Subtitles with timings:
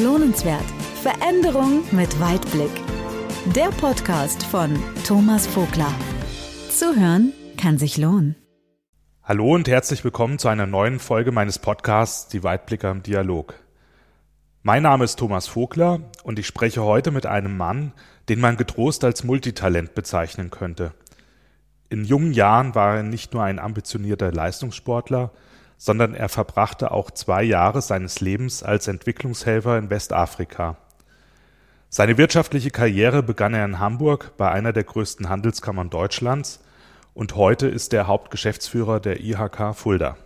[0.00, 0.64] Lohnenswert.
[1.02, 2.70] Veränderung mit Weitblick.
[3.46, 5.92] Der Podcast von Thomas Vogler.
[6.70, 8.36] Zuhören kann sich lohnen.
[9.24, 13.54] Hallo und herzlich willkommen zu einer neuen Folge meines Podcasts Die Weitblicker im Dialog.
[14.62, 17.92] Mein Name ist Thomas Vogler und ich spreche heute mit einem Mann,
[18.28, 20.92] den man getrost als Multitalent bezeichnen könnte.
[21.88, 25.32] In jungen Jahren war er nicht nur ein ambitionierter Leistungssportler,
[25.78, 30.76] sondern er verbrachte auch zwei Jahre seines Lebens als Entwicklungshelfer in Westafrika.
[31.88, 36.60] Seine wirtschaftliche Karriere begann er in Hamburg bei einer der größten Handelskammern Deutschlands
[37.14, 40.16] und heute ist er Hauptgeschäftsführer der IHK Fulda.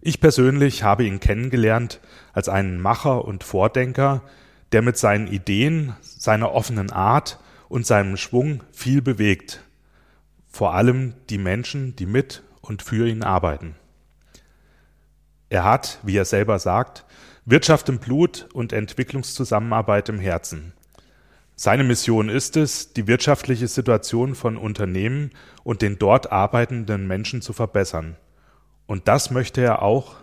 [0.00, 2.00] Ich persönlich habe ihn kennengelernt
[2.32, 4.22] als einen Macher und Vordenker,
[4.72, 9.62] der mit seinen Ideen, seiner offenen Art und seinem Schwung viel bewegt.
[10.48, 13.74] Vor allem die Menschen, die mit und für ihn arbeiten.
[15.50, 17.04] Er hat, wie er selber sagt,
[17.44, 20.72] Wirtschaft im Blut und Entwicklungszusammenarbeit im Herzen.
[21.56, 25.30] Seine Mission ist es, die wirtschaftliche Situation von Unternehmen
[25.62, 28.16] und den dort arbeitenden Menschen zu verbessern.
[28.86, 30.16] Und das möchte er auch,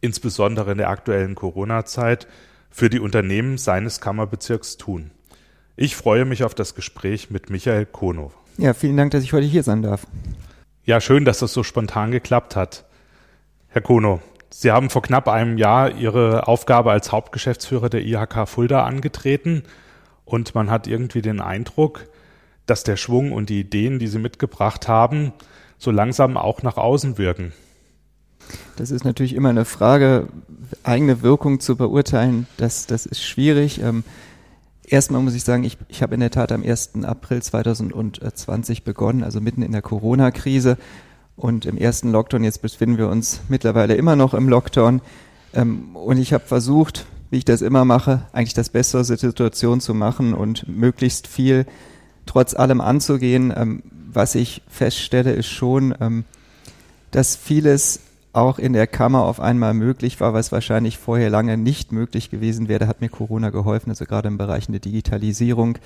[0.00, 2.26] insbesondere in der aktuellen Corona-Zeit,
[2.70, 5.10] für die Unternehmen seines Kammerbezirks tun.
[5.76, 8.32] Ich freue mich auf das Gespräch mit Michael Konow.
[8.56, 10.06] Ja, vielen Dank, dass ich heute hier sein darf.
[10.84, 12.84] Ja, schön, dass das so spontan geklappt hat.
[13.68, 18.82] Herr Kono, Sie haben vor knapp einem Jahr Ihre Aufgabe als Hauptgeschäftsführer der IHK Fulda
[18.84, 19.62] angetreten
[20.24, 22.08] und man hat irgendwie den Eindruck,
[22.66, 25.32] dass der Schwung und die Ideen, die Sie mitgebracht haben,
[25.78, 27.52] so langsam auch nach außen wirken.
[28.74, 30.26] Das ist natürlich immer eine Frage,
[30.82, 32.48] eigene Wirkung zu beurteilen.
[32.56, 33.80] Das, das ist schwierig.
[33.80, 34.02] Ähm,
[34.92, 37.02] Erstmal muss ich sagen, ich, ich habe in der Tat am 1.
[37.04, 40.76] April 2020 begonnen, also mitten in der Corona-Krise.
[41.34, 45.00] Und im ersten Lockdown, jetzt befinden wir uns mittlerweile immer noch im Lockdown.
[45.54, 49.16] Ähm, und ich habe versucht, wie ich das immer mache, eigentlich das Beste aus der
[49.16, 51.64] Situation zu machen und möglichst viel
[52.26, 53.50] trotz allem anzugehen.
[53.56, 56.24] Ähm, was ich feststelle, ist schon, ähm,
[57.12, 58.00] dass vieles
[58.32, 62.68] auch in der Kammer auf einmal möglich war, was wahrscheinlich vorher lange nicht möglich gewesen
[62.68, 62.86] wäre.
[62.86, 65.78] Hat mir Corona geholfen, also gerade im Bereich der Digitalisierung,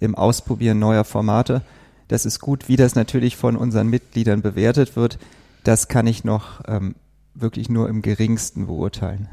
[0.00, 1.62] im Ausprobieren neuer Formate.
[2.08, 5.18] Das ist gut, wie das natürlich von unseren Mitgliedern bewertet wird.
[5.62, 6.96] Das kann ich noch ähm,
[7.34, 9.28] wirklich nur im geringsten beurteilen.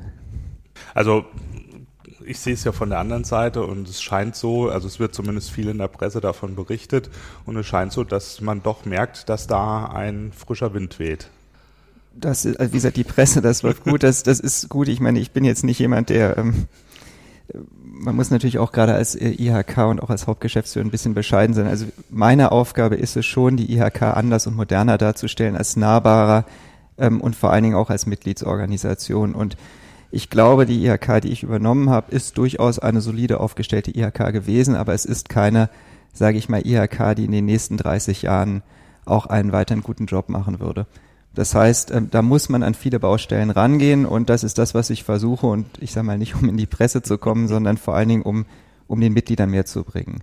[0.93, 1.25] Also
[2.23, 5.15] ich sehe es ja von der anderen Seite und es scheint so, also es wird
[5.15, 7.09] zumindest viel in der Presse davon berichtet
[7.45, 11.29] und es scheint so, dass man doch merkt, dass da ein frischer Wind weht
[12.13, 14.87] das ist, also wie gesagt, die Presse, das läuft gut, das, das ist gut.
[14.87, 16.67] Ich meine, ich bin jetzt nicht jemand, der, ähm,
[17.83, 21.53] man muss natürlich auch gerade als äh, IHK und auch als Hauptgeschäftsführer ein bisschen bescheiden
[21.53, 21.67] sein.
[21.67, 26.45] Also meine Aufgabe ist es schon, die IHK anders und moderner darzustellen, als nahbarer
[26.97, 29.33] ähm, und vor allen Dingen auch als Mitgliedsorganisation.
[29.33, 29.57] Und
[30.11, 34.75] ich glaube, die IHK, die ich übernommen habe, ist durchaus eine solide aufgestellte IHK gewesen,
[34.75, 35.69] aber es ist keine,
[36.13, 38.63] sage ich mal, IHK, die in den nächsten 30 Jahren
[39.05, 40.85] auch einen weiteren guten Job machen würde.
[41.33, 44.89] Das heißt, ähm, da muss man an viele Baustellen rangehen und das ist das, was
[44.89, 47.95] ich versuche und ich sage mal nicht, um in die Presse zu kommen, sondern vor
[47.95, 48.45] allen Dingen, um,
[48.87, 50.21] um den Mitgliedern mehr zu bringen.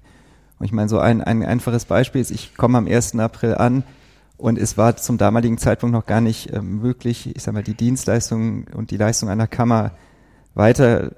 [0.59, 3.19] Und ich meine, so ein, ein einfaches Beispiel ist, ich komme am 1.
[3.19, 3.85] April an
[4.37, 7.75] und es war zum damaligen Zeitpunkt noch gar nicht äh, möglich, ich sage mal, die
[7.75, 9.93] Dienstleistung und die Leistung einer Kammer
[10.55, 11.13] weiter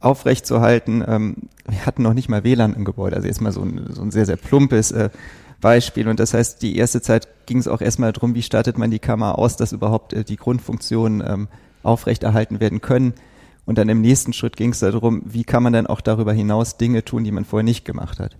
[0.00, 1.04] aufrechtzuerhalten.
[1.06, 1.36] Ähm,
[1.68, 4.10] wir hatten noch nicht mal WLAN im Gebäude, also jetzt mal so ein, so ein
[4.10, 5.10] sehr, sehr plumpes äh,
[5.62, 6.08] Beispiel.
[6.08, 8.98] Und das heißt, die erste Zeit ging es auch erstmal darum, wie startet man die
[8.98, 11.48] Kammer aus, dass überhaupt äh, die Grundfunktionen ähm,
[11.82, 13.14] aufrechterhalten werden können.
[13.64, 16.76] Und dann im nächsten Schritt ging es darum, wie kann man dann auch darüber hinaus
[16.76, 18.36] Dinge tun, die man vorher nicht gemacht hat.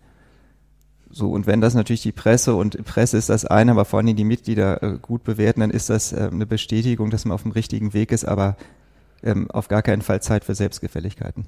[1.11, 4.17] So, und wenn das natürlich die Presse und Presse ist das eine, aber vor allem
[4.17, 7.53] die Mitglieder äh, gut bewerten, dann ist das äh, eine Bestätigung, dass man auf dem
[7.53, 8.57] richtigen Weg ist, aber
[9.23, 11.47] ähm, auf gar keinen Fall Zeit für Selbstgefälligkeiten.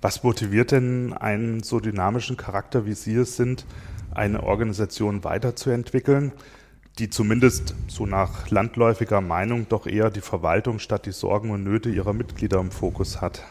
[0.00, 3.66] Was motiviert denn einen so dynamischen Charakter, wie Sie es sind,
[4.12, 6.32] eine Organisation weiterzuentwickeln,
[6.98, 11.90] die zumindest so nach landläufiger Meinung doch eher die Verwaltung statt die Sorgen und Nöte
[11.90, 13.42] ihrer Mitglieder im Fokus hat.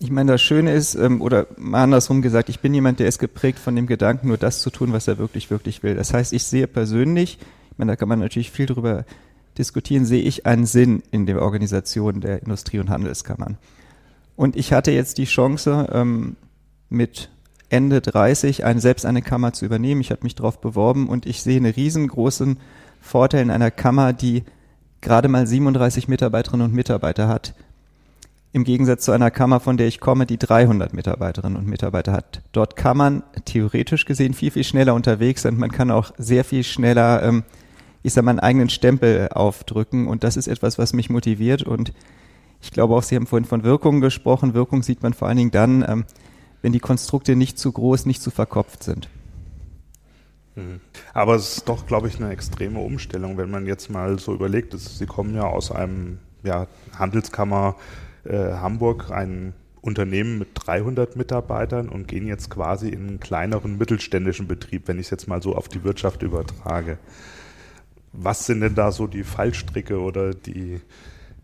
[0.00, 3.18] Ich meine, das Schöne ist, ähm, oder mal andersrum gesagt, ich bin jemand, der ist
[3.18, 5.94] geprägt von dem Gedanken, nur das zu tun, was er wirklich, wirklich will.
[5.94, 7.38] Das heißt, ich sehe persönlich,
[7.70, 9.04] ich meine, da kann man natürlich viel drüber
[9.56, 13.56] diskutieren, sehe ich einen Sinn in der Organisation der Industrie- und Handelskammern.
[14.36, 16.36] Und ich hatte jetzt die Chance, ähm,
[16.88, 17.30] mit
[17.74, 20.00] Ende 30 ein, selbst eine Kammer zu übernehmen.
[20.00, 22.58] Ich habe mich darauf beworben und ich sehe einen riesengroßen
[23.00, 24.44] Vorteil in einer Kammer, die
[25.00, 27.52] gerade mal 37 Mitarbeiterinnen und Mitarbeiter hat.
[28.52, 32.42] Im Gegensatz zu einer Kammer, von der ich komme, die 300 Mitarbeiterinnen und Mitarbeiter hat.
[32.52, 35.56] Dort kann man theoretisch gesehen viel, viel schneller unterwegs sein.
[35.56, 37.42] Man kann auch sehr viel schneller, ähm,
[38.04, 40.06] ich sag mal, einen eigenen Stempel aufdrücken.
[40.06, 41.64] Und das ist etwas, was mich motiviert.
[41.64, 41.92] Und
[42.62, 44.54] Ich glaube auch, Sie haben vorhin von Wirkung gesprochen.
[44.54, 46.04] Wirkung sieht man vor allen Dingen dann, ähm,
[46.64, 49.10] wenn die Konstrukte nicht zu groß, nicht zu verkopft sind.
[50.54, 50.80] Mhm.
[51.12, 54.72] Aber es ist doch, glaube ich, eine extreme Umstellung, wenn man jetzt mal so überlegt,
[54.72, 56.66] dass Sie kommen ja aus einem ja,
[56.98, 57.76] Handelskammer
[58.24, 59.52] äh, Hamburg, ein
[59.82, 65.08] Unternehmen mit 300 Mitarbeitern und gehen jetzt quasi in einen kleineren mittelständischen Betrieb, wenn ich
[65.08, 66.96] es jetzt mal so auf die Wirtschaft übertrage.
[68.14, 70.80] Was sind denn da so die Fallstricke oder die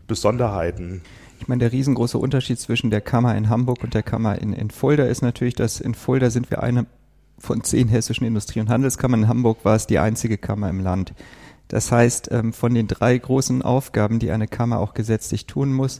[0.07, 1.03] Besonderheiten?
[1.41, 4.69] Ich meine, der riesengroße Unterschied zwischen der Kammer in Hamburg und der Kammer in, in
[4.69, 6.85] Fulda ist natürlich, dass in Fulda sind wir eine
[7.39, 9.23] von zehn hessischen Industrie- und Handelskammern.
[9.23, 11.15] In Hamburg war es die einzige Kammer im Land.
[11.67, 15.97] Das heißt, ähm, von den drei großen Aufgaben, die eine Kammer auch gesetzlich tun muss,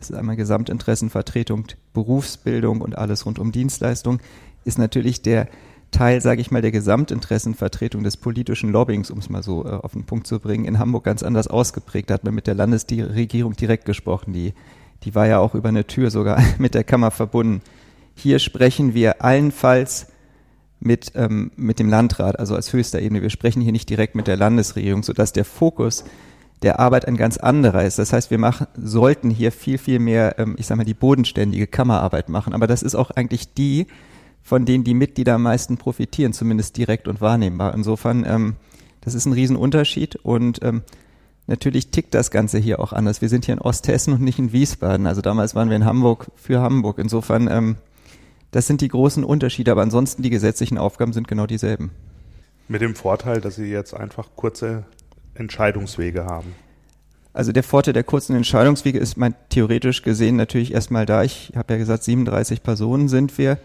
[0.00, 4.18] das ist einmal Gesamtinteressenvertretung, Berufsbildung und alles rund um Dienstleistung,
[4.64, 5.46] ist natürlich der
[5.92, 9.92] Teil, sage ich mal, der Gesamtinteressenvertretung des politischen Lobbyings, um es mal so äh, auf
[9.92, 12.10] den Punkt zu bringen, in Hamburg ganz anders ausgeprägt.
[12.10, 14.32] Da hat man mit der Landesregierung direkt gesprochen.
[14.32, 14.54] Die,
[15.04, 17.62] die war ja auch über eine Tür sogar mit der Kammer verbunden.
[18.14, 20.08] Hier sprechen wir allenfalls
[20.80, 23.22] mit, ähm, mit dem Landrat, also als höchster Ebene.
[23.22, 26.04] Wir sprechen hier nicht direkt mit der Landesregierung, sodass der Fokus
[26.62, 27.98] der Arbeit ein ganz anderer ist.
[27.98, 31.66] Das heißt, wir machen, sollten hier viel, viel mehr, ähm, ich sag mal, die bodenständige
[31.66, 32.54] Kammerarbeit machen.
[32.54, 33.86] Aber das ist auch eigentlich die,
[34.42, 37.74] von denen die Mitglieder am meisten profitieren, zumindest direkt und wahrnehmbar.
[37.74, 38.56] Insofern, ähm,
[39.00, 40.82] das ist ein Riesenunterschied und ähm,
[41.46, 43.22] natürlich tickt das Ganze hier auch anders.
[43.22, 45.06] Wir sind hier in Osthessen und nicht in Wiesbaden.
[45.06, 46.98] Also damals waren wir in Hamburg für Hamburg.
[46.98, 47.76] Insofern, ähm,
[48.50, 51.90] das sind die großen Unterschiede, aber ansonsten die gesetzlichen Aufgaben sind genau dieselben.
[52.68, 54.84] Mit dem Vorteil, dass Sie jetzt einfach kurze
[55.34, 56.54] Entscheidungswege haben?
[57.32, 61.22] Also der Vorteil der kurzen Entscheidungswege ist mein theoretisch gesehen natürlich erstmal da.
[61.22, 63.58] Ich habe ja gesagt, 37 Personen sind wir.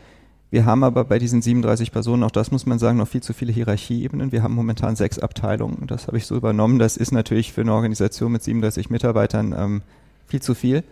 [0.49, 3.33] Wir haben aber bei diesen 37 Personen, auch das muss man sagen, noch viel zu
[3.33, 4.31] viele Hierarchieebenen.
[4.31, 5.87] Wir haben momentan sechs Abteilungen.
[5.87, 6.79] Das habe ich so übernommen.
[6.79, 9.81] Das ist natürlich für eine Organisation mit 37 Mitarbeitern ähm,
[10.25, 10.83] viel zu viel.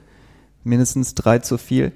[0.64, 1.94] Mindestens drei zu viel.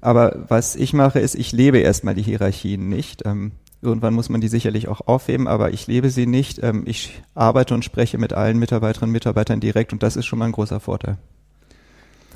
[0.00, 3.22] Aber was ich mache, ist, ich lebe erstmal die Hierarchien nicht.
[3.24, 6.62] Ähm, Irgendwann muss man die sicherlich auch aufheben, aber ich lebe sie nicht.
[6.62, 10.40] Ähm, ich arbeite und spreche mit allen Mitarbeiterinnen und Mitarbeitern direkt und das ist schon
[10.40, 11.18] mal ein großer Vorteil.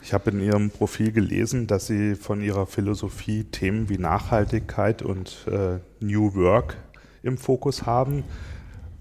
[0.02, 5.46] Ich habe in Ihrem Profil gelesen, dass Sie von Ihrer Philosophie Themen wie Nachhaltigkeit und
[5.46, 6.76] äh, New Work
[7.22, 8.24] im Fokus haben.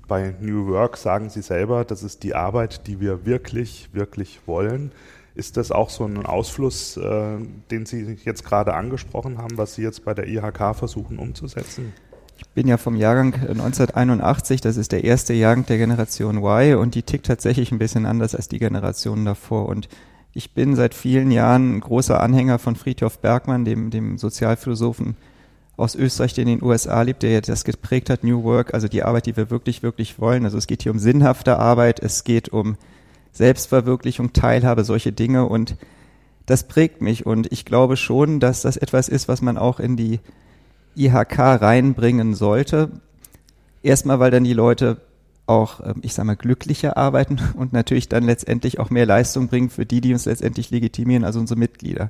[0.07, 4.92] Bei New Work sagen Sie selber, das ist die Arbeit, die wir wirklich, wirklich wollen.
[5.33, 7.38] Ist das auch so ein Ausfluss, äh,
[7.71, 11.94] den Sie jetzt gerade angesprochen haben, was Sie jetzt bei der IHK versuchen umzusetzen?
[12.38, 16.94] Ich bin ja vom Jahrgang 1981, das ist der erste Jahrgang der Generation Y und
[16.94, 19.68] die tickt tatsächlich ein bisschen anders als die Generationen davor.
[19.68, 19.88] Und
[20.33, 25.16] ich bin seit vielen Jahren ein großer Anhänger von Friedhof Bergmann, dem, dem Sozialphilosophen
[25.78, 29.04] aus Österreich, der in den USA lebt, der das geprägt hat, New Work, also die
[29.04, 30.45] Arbeit, die wir wirklich, wirklich wollen.
[30.45, 32.78] Also es geht hier um sinnhafte Arbeit, es geht um
[33.31, 35.75] Selbstverwirklichung, Teilhabe, solche Dinge und
[36.45, 39.95] das prägt mich und ich glaube schon, dass das etwas ist, was man auch in
[39.95, 40.19] die
[40.95, 42.92] IHK reinbringen sollte.
[43.84, 44.98] Erstmal, weil dann die Leute
[45.51, 49.69] auch, ähm, ich sag mal, glücklicher arbeiten und natürlich dann letztendlich auch mehr Leistung bringen
[49.69, 52.09] für die, die uns letztendlich legitimieren, also unsere Mitglieder.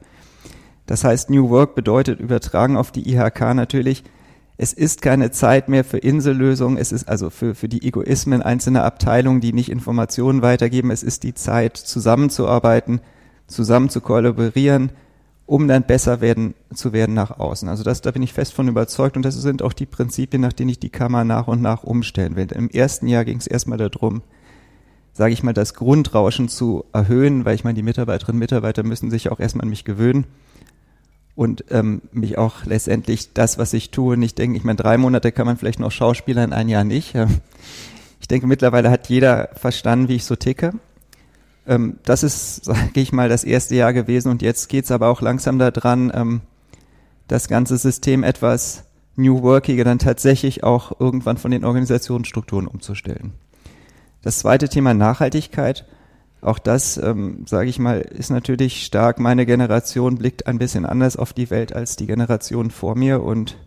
[0.86, 4.04] Das heißt, New Work bedeutet übertragen auf die IHK natürlich,
[4.58, 8.84] es ist keine Zeit mehr für Insellösungen, es ist also für, für die Egoismen einzelner
[8.84, 13.02] Abteilungen, die nicht Informationen weitergeben, es ist die Zeit, zusammenzuarbeiten,
[13.48, 14.92] zusammen zu kollaborieren,
[15.46, 17.68] um dann besser werden, zu werden nach außen.
[17.68, 20.54] Also das, da bin ich fest von überzeugt und das sind auch die Prinzipien, nach
[20.54, 22.48] denen ich die Kammer nach und nach umstellen will.
[22.54, 24.22] Im ersten Jahr ging es erstmal darum,
[25.14, 29.12] sage ich mal, das Grundrauschen zu erhöhen, weil ich meine, die Mitarbeiterinnen und Mitarbeiter müssen
[29.12, 30.26] sich auch erstmal an mich gewöhnen
[31.36, 34.56] und ähm, mich auch letztendlich das, was ich tue, nicht denken.
[34.56, 37.16] Ich meine, drei Monate kann man vielleicht noch Schauspielern, ein Jahr nicht.
[38.20, 40.74] Ich denke, mittlerweile hat jeder verstanden, wie ich so ticke.
[41.72, 45.22] Ähm, das ist, sage ich mal, das erste Jahr gewesen und jetzt geht's aber auch
[45.22, 46.42] langsam daran, ähm,
[47.28, 48.84] das ganze System etwas
[49.16, 53.32] New Workiger dann tatsächlich auch irgendwann von den Organisationsstrukturen umzustellen.
[54.22, 55.86] Das zweite Thema Nachhaltigkeit,
[56.42, 59.20] auch das, ähm, sage ich mal, ist natürlich stark.
[59.20, 63.58] Meine Generation blickt ein bisschen anders auf die Welt als die Generation vor mir und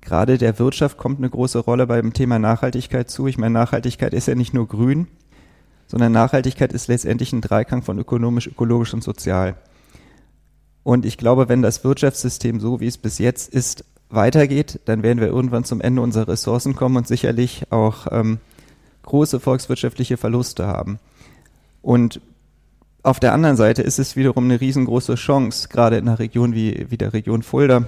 [0.00, 3.26] gerade der Wirtschaft kommt eine große Rolle beim Thema Nachhaltigkeit zu.
[3.26, 5.08] Ich meine, Nachhaltigkeit ist ja nicht nur grün,
[5.88, 9.56] sondern Nachhaltigkeit ist letztendlich ein Dreiklang von ökonomisch, ökologisch und sozial.
[10.84, 15.20] Und ich glaube, wenn das Wirtschaftssystem so, wie es bis jetzt ist, weitergeht, dann werden
[15.20, 18.38] wir irgendwann zum Ende unserer Ressourcen kommen und sicherlich auch ähm,
[19.02, 20.98] große volkswirtschaftliche Verluste haben.
[21.82, 22.20] Und
[23.02, 26.86] auf der anderen Seite ist es wiederum eine riesengroße Chance, gerade in einer Region wie,
[26.90, 27.84] wie der Region Fulda,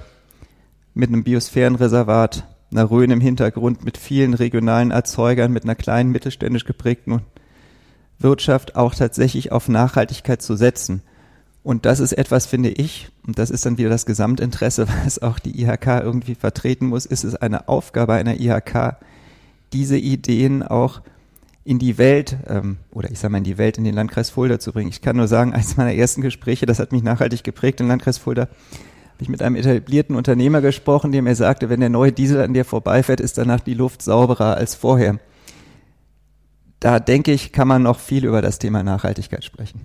[0.94, 6.64] mit einem Biosphärenreservat, einer Rhön im Hintergrund, mit vielen regionalen Erzeugern, mit einer kleinen mittelständisch
[6.64, 7.22] geprägten
[8.20, 11.02] Wirtschaft auch tatsächlich auf Nachhaltigkeit zu setzen.
[11.62, 15.38] Und das ist etwas, finde ich, und das ist dann wieder das Gesamtinteresse, was auch
[15.38, 18.96] die IHK irgendwie vertreten muss, ist es eine Aufgabe einer IHK,
[19.72, 21.00] diese Ideen auch
[21.64, 24.58] in die Welt ähm, oder ich sage mal in die Welt, in den Landkreis Fulda
[24.58, 24.88] zu bringen.
[24.88, 28.18] Ich kann nur sagen, eines meiner ersten Gespräche, das hat mich nachhaltig geprägt im Landkreis
[28.18, 32.40] Fulda, habe ich mit einem etablierten Unternehmer gesprochen, der mir sagte, wenn der neue Diesel
[32.40, 35.18] an dir vorbeifährt, ist danach die Luft sauberer als vorher.
[36.80, 39.82] Da denke ich, kann man noch viel über das Thema Nachhaltigkeit sprechen.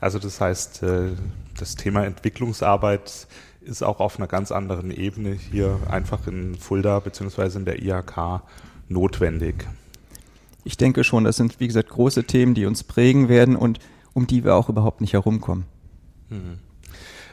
[0.00, 1.10] Also das heißt, äh,
[1.58, 3.26] das Thema Entwicklungsarbeit
[3.60, 8.42] ist auch auf einer ganz anderen Ebene hier einfach in Fulda beziehungsweise in der IHK
[8.88, 9.66] notwendig.
[10.64, 13.78] Ich denke schon, das sind, wie gesagt, große Themen, die uns prägen werden und
[14.14, 15.64] um die wir auch überhaupt nicht herumkommen.
[16.30, 16.58] Mhm.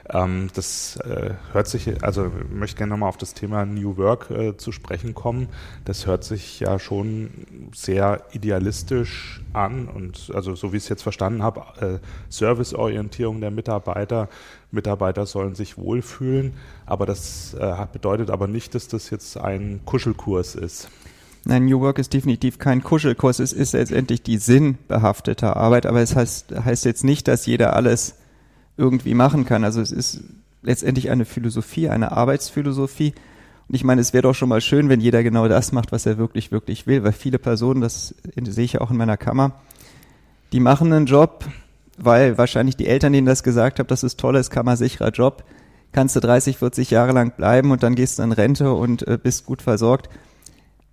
[0.09, 4.55] Ähm, das äh, hört sich, also möchte gerne nochmal auf das Thema New Work äh,
[4.55, 5.49] zu sprechen kommen.
[5.83, 7.29] Das hört sich ja schon
[7.73, 13.51] sehr idealistisch an und also so wie ich es jetzt verstanden habe, äh, Serviceorientierung der
[13.51, 14.29] Mitarbeiter.
[14.71, 16.53] Mitarbeiter sollen sich wohlfühlen,
[16.85, 20.89] aber das äh, bedeutet aber nicht, dass das jetzt ein Kuschelkurs ist.
[21.45, 23.39] Nein, New Work ist definitiv kein Kuschelkurs.
[23.39, 28.15] Es ist letztendlich die sinnbehaftete Arbeit, aber es heißt, heißt jetzt nicht, dass jeder alles
[28.77, 29.63] irgendwie machen kann.
[29.63, 30.23] Also es ist
[30.61, 33.13] letztendlich eine Philosophie, eine Arbeitsphilosophie.
[33.67, 36.05] Und ich meine, es wäre doch schon mal schön, wenn jeder genau das macht, was
[36.05, 39.53] er wirklich, wirklich will, weil viele Personen, das sehe ich ja auch in meiner Kammer,
[40.51, 41.45] die machen einen Job,
[41.97, 45.43] weil wahrscheinlich die Eltern denen das gesagt haben, das ist tolles, kammersicherer Job,
[45.91, 49.17] kannst du 30, 40 Jahre lang bleiben und dann gehst du in Rente und äh,
[49.21, 50.09] bist gut versorgt.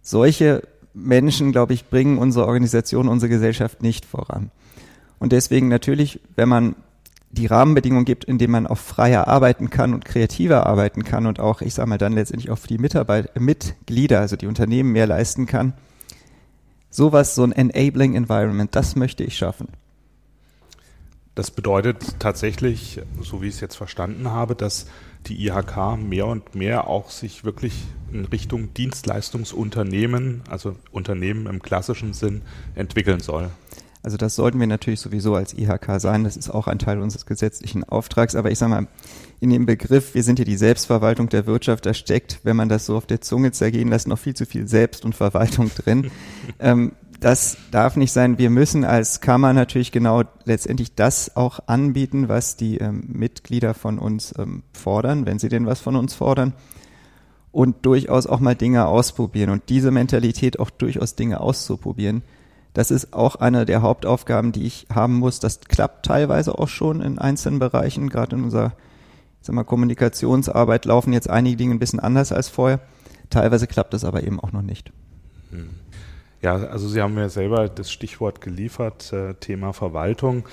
[0.00, 0.62] Solche
[0.94, 4.50] Menschen, glaube ich, bringen unsere Organisation, unsere Gesellschaft nicht voran.
[5.18, 6.76] Und deswegen natürlich, wenn man
[7.32, 11.40] die Rahmenbedingungen gibt, in denen man auch freier arbeiten kann und kreativer arbeiten kann und
[11.40, 15.06] auch, ich sage mal, dann letztendlich auch für die Mitarbeiter, Mitglieder, also die Unternehmen mehr
[15.06, 15.72] leisten kann.
[16.90, 19.68] Sowas, so ein enabling environment, das möchte ich schaffen.
[21.34, 24.86] Das bedeutet tatsächlich, so wie ich es jetzt verstanden habe, dass
[25.26, 32.12] die IHK mehr und mehr auch sich wirklich in Richtung Dienstleistungsunternehmen, also Unternehmen im klassischen
[32.12, 32.42] Sinn,
[32.74, 33.48] entwickeln soll.
[34.02, 36.24] Also das sollten wir natürlich sowieso als IHK sein.
[36.24, 38.34] Das ist auch ein Teil unseres gesetzlichen Auftrags.
[38.34, 38.86] Aber ich sage mal,
[39.38, 42.86] in dem Begriff, wir sind hier die Selbstverwaltung der Wirtschaft, da steckt, wenn man das
[42.86, 46.10] so auf der Zunge zergehen lässt, noch viel zu viel Selbst und Verwaltung drin.
[46.58, 48.38] ähm, das darf nicht sein.
[48.38, 54.00] Wir müssen als Kammer natürlich genau letztendlich das auch anbieten, was die ähm, Mitglieder von
[54.00, 56.54] uns ähm, fordern, wenn sie denn was von uns fordern.
[57.52, 62.22] Und durchaus auch mal Dinge ausprobieren und diese Mentalität auch durchaus Dinge auszuprobieren
[62.72, 65.40] das ist auch eine der Hauptaufgaben, die ich haben muss.
[65.40, 68.08] Das klappt teilweise auch schon in einzelnen Bereichen.
[68.08, 68.72] Gerade in unserer
[69.42, 72.80] sag mal, Kommunikationsarbeit laufen jetzt einige Dinge ein bisschen anders als vorher.
[73.28, 74.92] Teilweise klappt es aber eben auch noch nicht.
[75.50, 75.70] Hm.
[76.40, 80.44] Ja, also Sie haben mir selber das Stichwort geliefert, äh, Thema Verwaltung.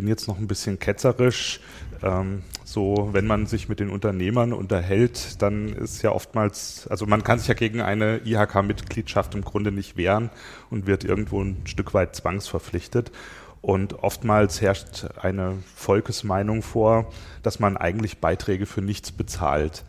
[0.00, 1.60] Bin jetzt noch ein bisschen ketzerisch.
[2.02, 7.22] Ähm, so, wenn man sich mit den Unternehmern unterhält, dann ist ja oftmals, also man
[7.22, 10.30] kann sich ja gegen eine IHK-Mitgliedschaft im Grunde nicht wehren
[10.70, 13.12] und wird irgendwo ein Stück weit zwangsverpflichtet.
[13.60, 19.84] Und oftmals herrscht eine Volkesmeinung vor, dass man eigentlich Beiträge für nichts bezahlt.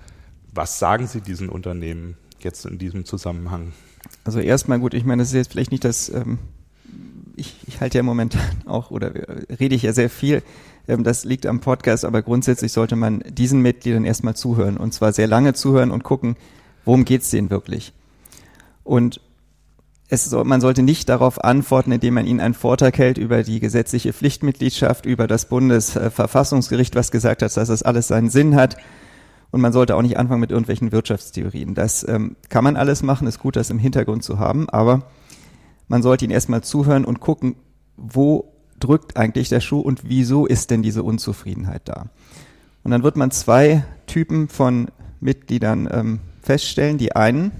[0.54, 3.72] Was sagen Sie diesen Unternehmen jetzt in diesem Zusammenhang?
[4.26, 6.38] Also erstmal gut, ich meine, das ist jetzt vielleicht nicht das, ähm,
[7.42, 9.12] ich, ich halte ja momentan auch oder
[9.60, 10.42] rede ich ja sehr viel
[10.88, 15.14] ähm, das liegt am Podcast, aber grundsätzlich sollte man diesen Mitgliedern erstmal zuhören und zwar
[15.14, 16.36] sehr lange zuhören und gucken,
[16.86, 17.94] worum geht's denen wirklich.
[18.84, 19.22] Und
[20.10, 24.12] es man sollte nicht darauf antworten, indem man ihnen einen Vortrag hält über die gesetzliche
[24.12, 28.76] Pflichtmitgliedschaft, über das Bundesverfassungsgericht, was gesagt hat, dass das alles seinen Sinn hat.
[29.52, 31.76] Und man sollte auch nicht anfangen mit irgendwelchen Wirtschaftstheorien.
[31.76, 35.04] Das ähm, kann man alles machen, ist gut, das im Hintergrund zu haben, aber
[35.92, 37.58] man sollte ihnen erstmal zuhören und gucken,
[37.98, 42.06] wo drückt eigentlich der Schuh und wieso ist denn diese Unzufriedenheit da?
[42.84, 44.88] Und dann wird man zwei Typen von
[45.20, 46.98] Mitgliedern ähm, feststellen.
[46.98, 47.52] Die einen,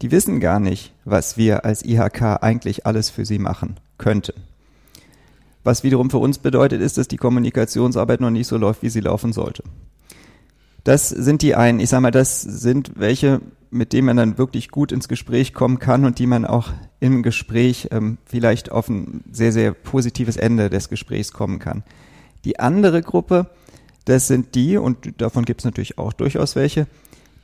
[0.00, 4.40] die wissen gar nicht, was wir als IHK eigentlich alles für sie machen könnten.
[5.62, 9.00] Was wiederum für uns bedeutet, ist, dass die Kommunikationsarbeit noch nicht so läuft, wie sie
[9.00, 9.62] laufen sollte.
[10.84, 11.80] Das sind die einen.
[11.80, 15.78] Ich sage mal, das sind welche, mit denen man dann wirklich gut ins Gespräch kommen
[15.78, 16.70] kann und die man auch
[17.00, 21.82] im Gespräch ähm, vielleicht auf ein sehr, sehr positives Ende des Gesprächs kommen kann.
[22.44, 23.50] Die andere Gruppe,
[24.06, 26.86] das sind die, und davon gibt es natürlich auch durchaus welche,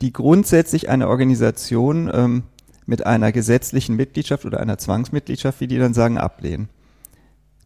[0.01, 2.43] die grundsätzlich eine Organisation ähm,
[2.85, 6.69] mit einer gesetzlichen Mitgliedschaft oder einer Zwangsmitgliedschaft, wie die dann sagen, ablehnen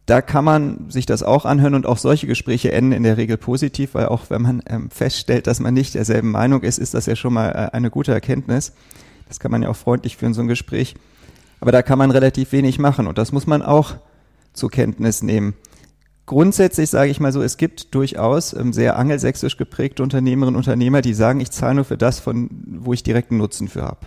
[0.06, 3.36] da kann man sich das auch anhören und auch solche Gespräche enden in der Regel
[3.36, 7.06] positiv, weil auch wenn man ähm, feststellt, dass man nicht derselben Meinung ist, ist das
[7.06, 8.72] ja schon mal äh, eine gute Erkenntnis.
[9.28, 10.96] Das kann man ja auch freundlich führen, so ein Gespräch.
[11.60, 13.94] Aber da kann man relativ wenig machen und das muss man auch
[14.52, 15.54] zur Kenntnis nehmen.
[16.26, 21.00] Grundsätzlich sage ich mal so, es gibt durchaus ähm, sehr angelsächsisch geprägte Unternehmerinnen und Unternehmer,
[21.00, 24.06] die sagen, ich zahle nur für das, von wo ich direkten Nutzen für habe.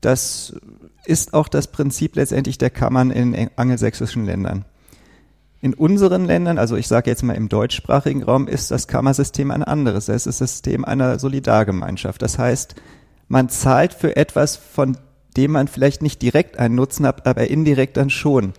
[0.00, 0.54] Das
[1.06, 4.64] ist auch das Prinzip letztendlich der Kammern in angelsächsischen Ländern.
[5.60, 9.62] In unseren Ländern, also ich sage jetzt mal im deutschsprachigen Raum, ist das Kammersystem ein
[9.62, 10.08] anderes.
[10.08, 12.20] Es ist das System einer Solidargemeinschaft.
[12.22, 12.74] Das heißt,
[13.28, 14.98] man zahlt für etwas, von
[15.36, 18.52] dem man vielleicht nicht direkt einen Nutzen hat, aber indirekt dann schon.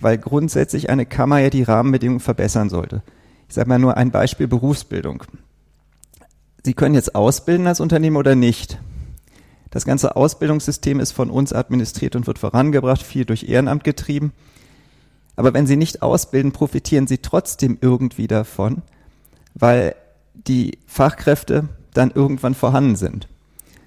[0.00, 3.02] Weil grundsätzlich eine Kammer ja die Rahmenbedingungen verbessern sollte.
[3.48, 5.24] Ich sage mal nur ein Beispiel Berufsbildung.
[6.62, 8.78] Sie können jetzt ausbilden als Unternehmen oder nicht.
[9.70, 14.32] Das ganze Ausbildungssystem ist von uns administriert und wird vorangebracht, viel durch Ehrenamt getrieben.
[15.36, 18.82] Aber wenn Sie nicht ausbilden, profitieren Sie trotzdem irgendwie davon,
[19.54, 19.94] weil
[20.34, 23.28] die Fachkräfte dann irgendwann vorhanden sind.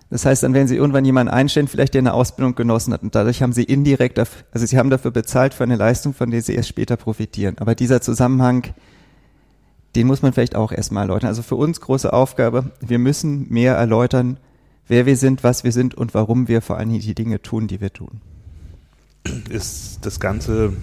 [0.09, 3.15] Das heißt, dann werden Sie irgendwann jemanden einstellen, vielleicht der eine Ausbildung genossen hat und
[3.15, 6.53] dadurch haben Sie indirekt, also Sie haben dafür bezahlt für eine Leistung, von der Sie
[6.53, 7.57] erst später profitieren.
[7.59, 8.73] Aber dieser Zusammenhang,
[9.95, 11.29] den muss man vielleicht auch erstmal erläutern.
[11.29, 14.37] Also für uns große Aufgabe, wir müssen mehr erläutern,
[14.91, 17.79] wer wir sind, was wir sind und warum wir vor allem die Dinge tun, die
[17.79, 18.19] wir tun.
[19.49, 20.73] Ist das Ganze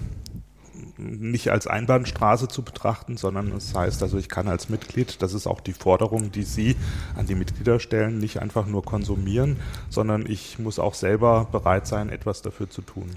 [0.97, 5.45] nicht als Einbahnstraße zu betrachten, sondern es heißt also, ich kann als Mitglied, das ist
[5.45, 6.75] auch die Forderung, die Sie
[7.15, 9.57] an die Mitglieder stellen, nicht einfach nur konsumieren,
[9.91, 13.11] sondern ich muss auch selber bereit sein, etwas dafür zu tun.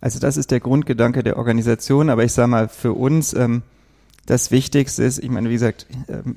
[0.00, 3.62] Also das ist der Grundgedanke der Organisation, aber ich sage mal, für uns ähm,
[4.24, 6.36] das Wichtigste ist, ich meine, wie gesagt, ähm,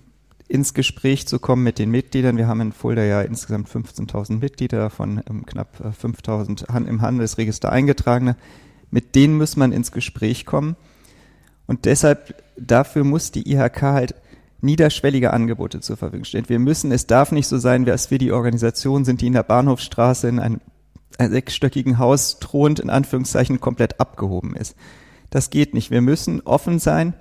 [0.52, 2.36] ins Gespräch zu kommen mit den Mitgliedern.
[2.36, 7.72] Wir haben in Fulda ja insgesamt 15.000 Mitglieder, davon ähm, knapp 5.000 äh, im Handelsregister
[7.72, 8.36] eingetragene.
[8.90, 10.76] Mit denen muss man ins Gespräch kommen.
[11.68, 14.16] Und deshalb, dafür muss die IHK halt
[14.60, 16.50] niederschwellige Angebote zur Verfügung stellen.
[16.50, 19.44] Wir müssen, es darf nicht so sein, dass wir die Organisation sind, die in der
[19.44, 20.60] Bahnhofstraße in einem,
[21.18, 24.76] einem sechsstöckigen Haus thront, in Anführungszeichen komplett abgehoben ist.
[25.30, 25.92] Das geht nicht.
[25.92, 27.14] Wir müssen offen sein.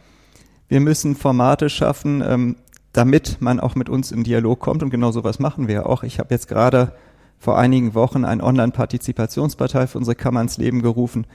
[0.69, 2.57] Wir müssen Formate schaffen, ähm,
[2.93, 4.83] damit man auch mit uns im Dialog kommt.
[4.83, 6.03] Und genau sowas machen wir auch.
[6.03, 6.93] Ich habe jetzt gerade
[7.39, 11.27] vor einigen Wochen ein Online-Partizipationspartei für unsere Kammer ins Leben gerufen,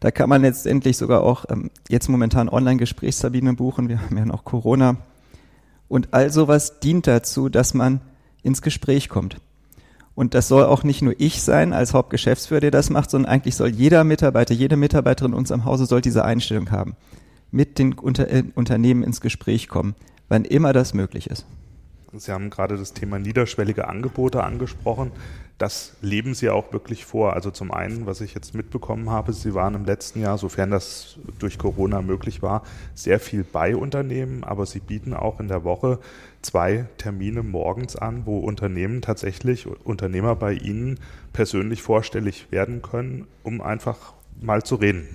[0.00, 3.88] da kann man letztendlich sogar auch ähm, jetzt momentan Online-Gesprächskabinen buchen.
[3.88, 4.96] Wir haben ja noch Corona.
[5.88, 8.00] Und all sowas dient dazu, dass man
[8.42, 9.38] ins Gespräch kommt.
[10.14, 13.56] Und das soll auch nicht nur ich sein als Hauptgeschäftsführer, der das macht, sondern eigentlich
[13.56, 16.96] soll jeder Mitarbeiter, jede Mitarbeiterin in unserem Hause soll diese Einstellung haben.
[17.50, 19.94] Mit den Unter äh, Unternehmen ins Gespräch kommen,
[20.28, 21.46] wann immer das möglich ist.
[22.12, 25.12] Sie haben gerade das Thema niederschwellige Angebote angesprochen
[25.58, 27.32] das leben sie auch wirklich vor.
[27.32, 31.18] Also zum einen, was ich jetzt mitbekommen habe, sie waren im letzten Jahr, sofern das
[31.40, 32.62] durch Corona möglich war,
[32.94, 35.98] sehr viel bei Unternehmen, aber sie bieten auch in der Woche
[36.42, 41.00] zwei Termine morgens an, wo Unternehmen tatsächlich, Unternehmer bei ihnen
[41.32, 45.08] persönlich vorstellig werden können, um einfach mal zu reden.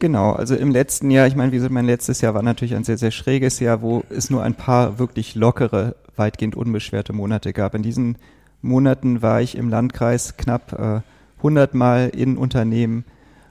[0.00, 2.84] Genau, also im letzten Jahr, ich meine, wie gesagt, mein letztes Jahr war natürlich ein
[2.84, 7.74] sehr, sehr schräges Jahr, wo es nur ein paar wirklich lockere, weitgehend unbeschwerte Monate gab.
[7.74, 8.16] In diesen
[8.62, 11.00] Monaten war ich im Landkreis knapp äh,
[11.36, 13.04] 100 Mal in Unternehmen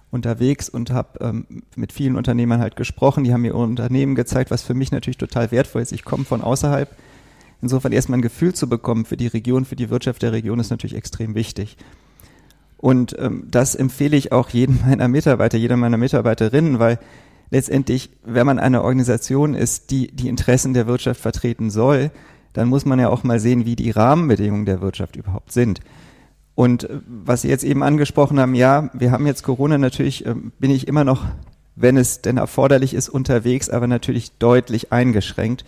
[0.10, 3.24] unterwegs und habe ähm, mit vielen Unternehmern halt gesprochen.
[3.24, 5.92] Die haben mir Unternehmen gezeigt, was für mich natürlich total wertvoll ist.
[5.92, 6.90] Ich komme von außerhalb.
[7.62, 10.72] Insofern erstmal ein Gefühl zu bekommen für die Region, für die Wirtschaft der Region ist
[10.72, 11.78] natürlich extrem wichtig.
[12.80, 16.98] Und ähm, das empfehle ich auch jedem meiner Mitarbeiter, jeder meiner Mitarbeiterinnen, weil
[17.52, 22.10] letztendlich, wenn man eine Organisation ist, die die Interessen der Wirtschaft vertreten soll,
[22.54, 25.82] dann muss man ja auch mal sehen, wie die Rahmenbedingungen der Wirtschaft überhaupt sind.
[26.56, 30.36] Und äh, was Sie jetzt eben angesprochen haben, ja, wir haben jetzt Corona, natürlich äh,
[30.60, 31.26] bin ich immer noch,
[31.76, 35.66] wenn es denn erforderlich ist, unterwegs, aber natürlich deutlich eingeschränkt.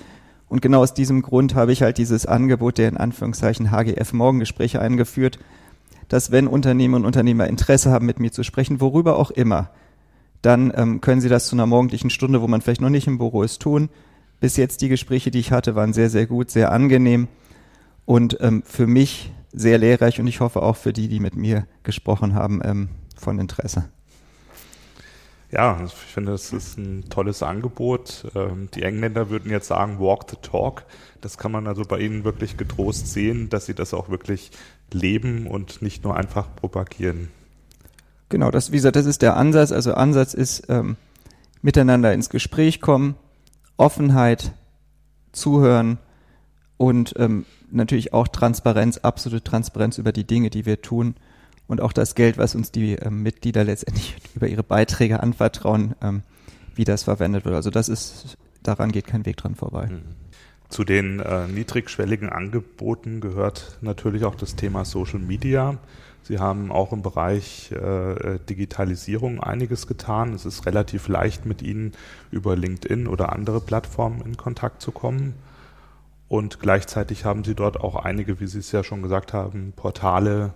[0.48, 5.40] Und genau aus diesem Grund habe ich halt dieses Angebot der in Anführungszeichen HGF-Morgengespräche eingeführt,
[6.12, 9.70] dass wenn Unternehmer und Unternehmer Interesse haben, mit mir zu sprechen, worüber auch immer,
[10.42, 13.18] dann ähm, können sie das zu einer morgendlichen Stunde, wo man vielleicht noch nicht im
[13.18, 13.90] Büro ist, tun
[14.42, 17.30] bis jetzt die Gespräche, die ich hatte, waren sehr, sehr gut, sehr angenehm
[18.06, 21.68] und ähm, für mich sehr lehrreich und ich hoffe auch für die, die mit mir
[21.84, 23.90] gesprochen haben, ähm, von Interesse.
[25.52, 28.26] Ja, ich finde, das ist ein tolles Angebot.
[28.36, 30.86] Ähm, die Engländer würden jetzt sagen, walk the talk.
[31.20, 34.52] Das kann man also bei Ihnen wirklich getrost sehen, dass Sie das auch wirklich
[34.94, 37.30] leben und nicht nur einfach propagieren.
[38.30, 39.72] Genau, das, wie gesagt, das ist der Ansatz.
[39.72, 40.96] Also Ansatz ist, ähm,
[41.62, 43.16] miteinander ins Gespräch kommen,
[43.78, 44.54] Offenheit,
[45.32, 45.98] Zuhören
[46.78, 51.16] und ähm, natürlich auch Transparenz, absolute Transparenz über die Dinge, die wir tun
[51.68, 56.24] und auch das Geld, was uns die ähm, Mitglieder letztendlich über ihre Beiträge anvertrauen, ähm,
[56.76, 57.56] wie das verwendet wird.
[57.56, 59.88] Also das ist, daran geht kein Weg dran vorbei.
[59.88, 60.21] Mhm.
[60.72, 65.78] Zu den äh, niedrigschwelligen Angeboten gehört natürlich auch das Thema Social Media.
[66.24, 70.34] Sie haben auch im Bereich äh, Digitalisierung einiges getan.
[70.34, 71.92] Es ist relativ leicht, mit Ihnen
[72.32, 75.34] über LinkedIn oder andere Plattformen in Kontakt zu kommen.
[76.30, 80.54] Und gleichzeitig haben Sie dort auch einige, wie Sie es ja schon gesagt haben, Portale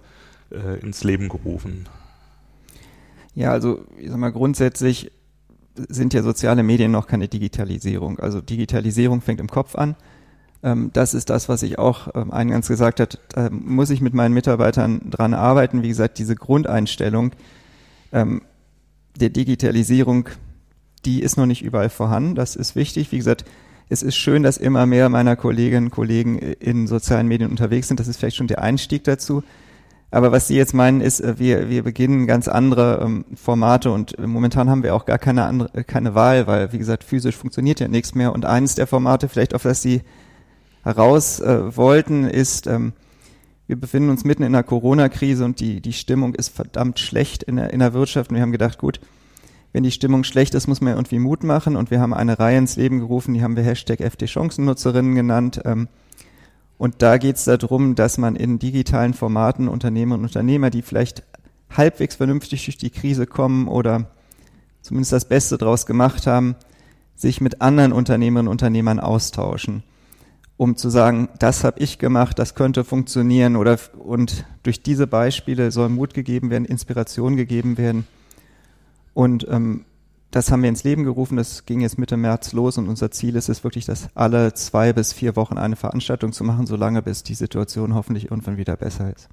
[0.49, 1.89] äh, ins Leben gerufen.
[3.33, 5.11] Ja, also ich sag mal, grundsätzlich
[5.75, 8.19] sind ja soziale Medien noch keine Digitalisierung.
[8.19, 9.95] Also Digitalisierung fängt im Kopf an.
[10.63, 13.17] Ähm, das ist das, was ich auch ähm, eingangs gesagt habe.
[13.29, 15.83] Da muss ich mit meinen Mitarbeitern dran arbeiten.
[15.83, 17.31] Wie gesagt, diese Grundeinstellung
[18.11, 18.41] ähm,
[19.19, 20.29] der Digitalisierung,
[21.05, 22.35] die ist noch nicht überall vorhanden.
[22.35, 23.11] Das ist wichtig.
[23.11, 23.45] Wie gesagt,
[23.89, 27.99] es ist schön, dass immer mehr meiner Kolleginnen und Kollegen in sozialen Medien unterwegs sind.
[27.99, 29.43] Das ist vielleicht schon der Einstieg dazu.
[30.15, 34.17] Aber was Sie jetzt meinen, ist, äh, wir, wir beginnen ganz andere ähm, Formate und
[34.17, 37.35] äh, momentan haben wir auch gar keine andere, äh, keine Wahl, weil, wie gesagt, physisch
[37.35, 38.31] funktioniert ja nichts mehr.
[38.31, 40.03] Und eines der Formate, vielleicht auf das Sie
[40.83, 42.93] heraus äh, wollten, ist, ähm,
[43.67, 47.57] wir befinden uns mitten in einer Corona-Krise und die, die Stimmung ist verdammt schlecht in
[47.57, 48.29] der, in der Wirtschaft.
[48.29, 49.01] Und wir haben gedacht, gut,
[49.73, 51.75] wenn die Stimmung schlecht ist, muss man irgendwie Mut machen.
[51.75, 55.59] Und wir haben eine Reihe ins Leben gerufen, die haben wir Hashtag FD-Chancennutzerinnen genannt.
[55.65, 55.89] Ähm,
[56.77, 61.23] und da geht es darum, dass man in digitalen Formaten Unternehmer und Unternehmer, die vielleicht
[61.69, 64.11] halbwegs vernünftig durch die Krise kommen oder
[64.81, 66.55] zumindest das Beste draus gemacht haben,
[67.15, 69.83] sich mit anderen Unternehmerinnen und Unternehmern austauschen,
[70.57, 75.71] um zu sagen, das habe ich gemacht, das könnte funktionieren oder und durch diese Beispiele
[75.71, 78.05] soll Mut gegeben werden, Inspiration gegeben werden.
[79.13, 79.85] Und ähm,
[80.35, 81.37] das haben wir ins Leben gerufen.
[81.37, 84.91] Das ging jetzt Mitte März los und unser Ziel ist es wirklich, das alle zwei
[84.91, 89.13] bis vier Wochen eine Veranstaltung zu machen, solange bis die Situation hoffentlich irgendwann wieder besser
[89.15, 89.29] ist.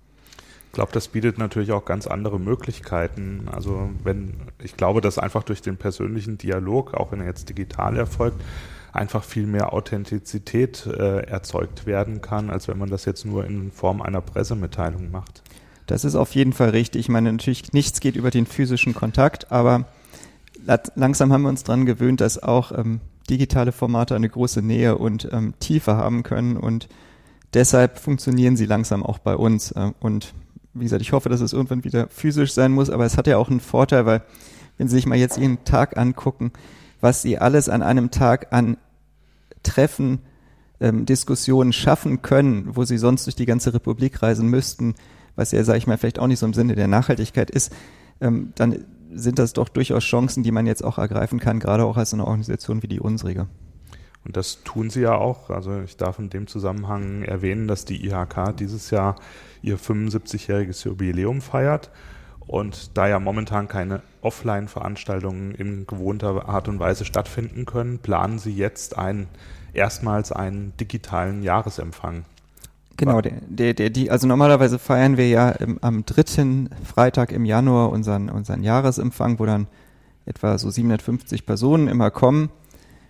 [0.68, 3.48] Ich glaube, das bietet natürlich auch ganz andere Möglichkeiten.
[3.50, 7.96] Also wenn, ich glaube, dass einfach durch den persönlichen Dialog, auch wenn er jetzt digital
[7.96, 8.40] erfolgt,
[8.92, 13.72] einfach viel mehr Authentizität äh, erzeugt werden kann, als wenn man das jetzt nur in
[13.72, 15.42] Form einer Pressemitteilung macht.
[15.88, 17.00] Das ist auf jeden Fall richtig.
[17.00, 19.86] Ich meine, natürlich nichts geht über den physischen Kontakt, aber
[20.94, 25.28] langsam haben wir uns daran gewöhnt, dass auch ähm, digitale Formate eine große Nähe und
[25.32, 26.88] ähm, Tiefe haben können und
[27.54, 29.72] deshalb funktionieren sie langsam auch bei uns.
[29.72, 30.34] Äh, und
[30.74, 33.36] wie gesagt, ich hoffe, dass es irgendwann wieder physisch sein muss, aber es hat ja
[33.36, 34.22] auch einen Vorteil, weil
[34.78, 36.52] wenn Sie sich mal jetzt Ihren Tag angucken,
[37.00, 38.78] was Sie alles an einem Tag an
[39.62, 40.20] Treffen,
[40.80, 44.94] ähm, Diskussionen schaffen können, wo Sie sonst durch die ganze Republik reisen müssten,
[45.36, 47.72] was ja, sage ich mal, vielleicht auch nicht so im Sinne der Nachhaltigkeit ist,
[48.20, 51.96] ähm, dann sind das doch durchaus Chancen, die man jetzt auch ergreifen kann, gerade auch
[51.96, 53.46] als eine Organisation wie die unsrige.
[54.24, 55.50] Und das tun sie ja auch.
[55.50, 59.16] Also ich darf in dem Zusammenhang erwähnen, dass die IHK dieses Jahr
[59.62, 61.90] ihr 75-jähriges Jubiläum feiert.
[62.46, 68.54] Und da ja momentan keine Offline-Veranstaltungen in gewohnter Art und Weise stattfinden können, planen sie
[68.54, 69.28] jetzt einen,
[69.72, 72.24] erstmals einen digitalen Jahresempfang.
[72.96, 77.44] Genau, der, der, der, die, also normalerweise feiern wir ja im, am dritten Freitag im
[77.44, 79.66] Januar unseren, unseren Jahresempfang, wo dann
[80.26, 82.50] etwa so 750 Personen immer kommen.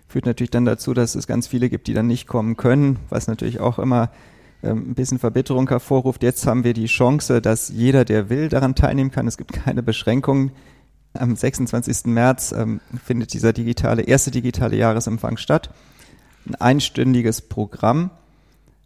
[0.07, 3.27] Führt natürlich dann dazu, dass es ganz viele gibt, die dann nicht kommen können, was
[3.27, 4.09] natürlich auch immer
[4.63, 6.23] ähm, ein bisschen Verbitterung hervorruft.
[6.23, 9.27] Jetzt haben wir die Chance, dass jeder, der will, daran teilnehmen kann.
[9.27, 10.51] Es gibt keine Beschränkungen.
[11.13, 12.05] Am 26.
[12.05, 15.69] März ähm, findet dieser digitale, erste digitale Jahresempfang statt.
[16.47, 18.09] Ein einstündiges Programm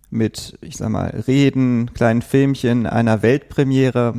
[0.09, 4.15] mit, ich sag mal, Reden, kleinen Filmchen, einer Weltpremiere,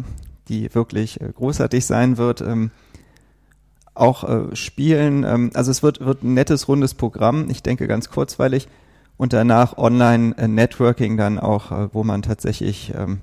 [0.48, 2.70] die wirklich äh, großartig sein wird, ähm,
[3.94, 5.24] auch äh, spielen.
[5.24, 8.68] Ähm, also es wird, wird ein nettes, rundes Programm, ich denke ganz kurzweilig.
[9.16, 13.20] Und danach Online-Networking äh, dann auch, äh, wo man tatsächlich ähm,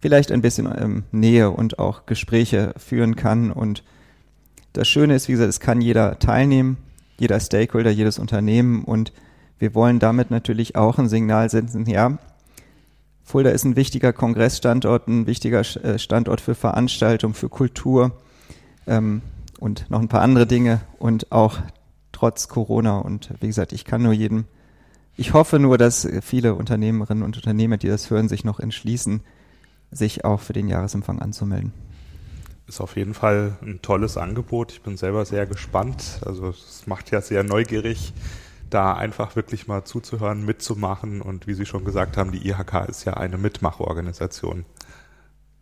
[0.00, 3.50] vielleicht ein bisschen ähm, Nähe und auch Gespräche führen kann.
[3.50, 3.84] Und
[4.72, 6.78] das Schöne ist, wie gesagt, es kann jeder teilnehmen,
[7.18, 9.12] jeder Stakeholder, jedes Unternehmen und
[9.60, 12.18] wir wollen damit natürlich auch ein Signal senden, ja,
[13.22, 18.10] Fulda ist ein wichtiger Kongressstandort, ein wichtiger äh, Standort für Veranstaltungen, für Kultur
[18.88, 19.22] ähm,
[19.60, 21.58] und noch ein paar andere Dinge und auch
[22.10, 22.98] trotz Corona.
[22.98, 24.46] Und wie gesagt, ich kann nur jedem,
[25.16, 29.20] ich hoffe nur, dass viele Unternehmerinnen und Unternehmer, die das hören, sich noch entschließen,
[29.92, 31.72] sich auch für den Jahresempfang anzumelden.
[32.66, 34.72] Ist auf jeden Fall ein tolles Angebot.
[34.72, 36.20] Ich bin selber sehr gespannt.
[36.24, 38.12] Also es macht ja sehr neugierig,
[38.70, 43.04] da einfach wirklich mal zuzuhören, mitzumachen und wie Sie schon gesagt haben, die IHK ist
[43.04, 44.64] ja eine Mitmachorganisation.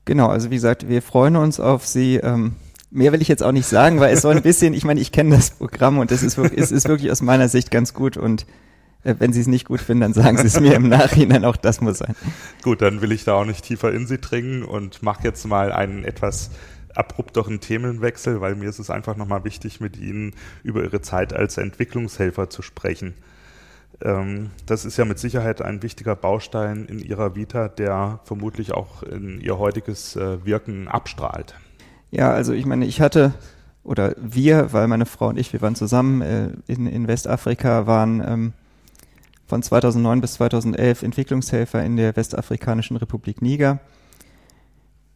[0.05, 2.17] Genau, also wie gesagt, wir freuen uns auf Sie.
[2.17, 2.57] Ähm,
[2.91, 5.13] mehr will ich jetzt auch nicht sagen, weil es soll ein bisschen, ich meine, ich
[5.13, 8.17] kenne das Programm und es ist, wirklich, es ist wirklich aus meiner Sicht ganz gut
[8.17, 8.47] und
[9.05, 11.57] äh, wenn Sie es nicht gut finden, dann sagen Sie es mir im Nachhinein, auch
[11.57, 12.15] das muss sein.
[12.63, 15.73] Gut, dann will ich da auch nicht tiefer in Sie dringen und mache jetzt mal
[15.73, 16.51] einen etwas
[16.95, 21.59] abrupteren Themenwechsel, weil mir ist es einfach nochmal wichtig, mit Ihnen über Ihre Zeit als
[21.59, 23.15] Entwicklungshelfer zu sprechen.
[24.03, 29.03] Ähm, das ist ja mit Sicherheit ein wichtiger Baustein in Ihrer Vita, der vermutlich auch
[29.03, 31.55] in Ihr heutiges äh, Wirken abstrahlt.
[32.11, 33.35] Ja, also ich meine, ich hatte
[33.89, 38.23] oder wir, weil meine Frau und ich, wir waren zusammen äh, in, in Westafrika, waren
[38.27, 38.53] ähm,
[39.47, 43.81] von 2009 bis 2011 Entwicklungshelfer in der Westafrikanischen Republik Niger,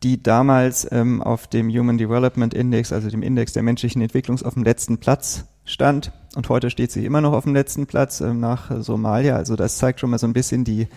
[0.02, 4.54] die damals ähm, auf dem Human Development Index, also dem Index der menschlichen Entwicklung, auf
[4.54, 6.12] dem letzten Platz stand.
[6.34, 9.36] Und heute steht sie immer noch auf dem letzten Platz ähm, nach Somalia.
[9.36, 10.88] Also das zeigt schon mal so ein bisschen die,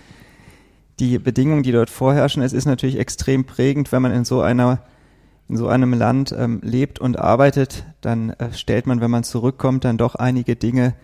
[1.00, 2.42] die Bedingungen, die dort vorherrschen.
[2.42, 4.82] Es ist natürlich extrem prägend, wenn man in so einer
[5.48, 9.86] in so einem Land ähm, lebt und arbeitet, dann äh, stellt man, wenn man zurückkommt,
[9.86, 10.96] dann doch einige Dinge,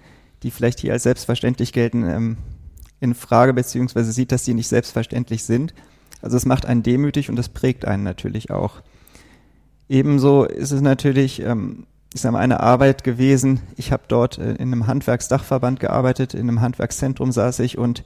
[0.42, 2.38] die vielleicht hier als selbstverständlich gelten, ähm,
[3.00, 5.74] in Frage, beziehungsweise sieht, dass die nicht selbstverständlich sind.
[6.22, 8.82] Also es macht einen demütig und das prägt einen natürlich auch.
[9.90, 13.62] Ebenso ist es natürlich, ähm, ich sage mal, eine Arbeit gewesen.
[13.76, 18.04] Ich habe dort äh, in einem Handwerksdachverband gearbeitet, in einem Handwerkszentrum saß ich und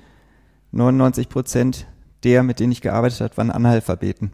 [0.71, 1.88] 99 Prozent
[2.23, 4.34] der, mit denen ich gearbeitet habe, waren Analphabeten.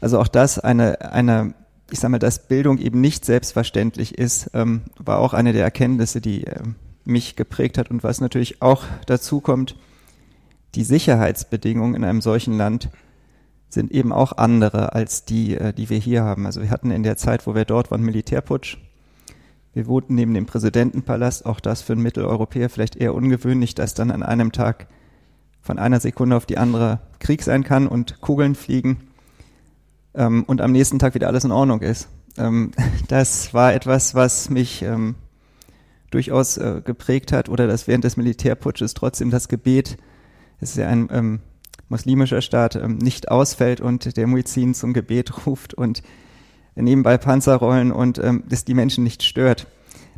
[0.00, 1.54] Also auch das eine, eine,
[1.90, 6.20] ich sage mal, dass Bildung eben nicht selbstverständlich ist, ähm, war auch eine der Erkenntnisse,
[6.20, 6.60] die äh,
[7.04, 9.76] mich geprägt hat und was natürlich auch dazu kommt,
[10.74, 12.90] die Sicherheitsbedingungen in einem solchen Land
[13.68, 16.46] sind eben auch andere als die, äh, die wir hier haben.
[16.46, 18.78] Also wir hatten in der Zeit, wo wir dort waren, Militärputsch.
[19.72, 24.10] Wir wohnten neben dem Präsidentenpalast, auch das für einen Mitteleuropäer vielleicht eher ungewöhnlich, dass dann
[24.10, 24.88] an einem Tag
[25.60, 29.08] von einer Sekunde auf die andere Krieg sein kann und Kugeln fliegen
[30.14, 32.08] ähm, und am nächsten Tag wieder alles in Ordnung ist.
[32.36, 32.72] Ähm,
[33.08, 35.14] das war etwas, was mich ähm,
[36.10, 39.98] durchaus äh, geprägt hat oder dass während des Militärputsches trotzdem das Gebet,
[40.60, 41.40] es ist ja ein ähm,
[41.88, 46.02] muslimischer Staat, ähm, nicht ausfällt und der Muizin zum Gebet ruft und
[46.74, 49.66] nebenbei Panzer rollen und ähm, das die Menschen nicht stört.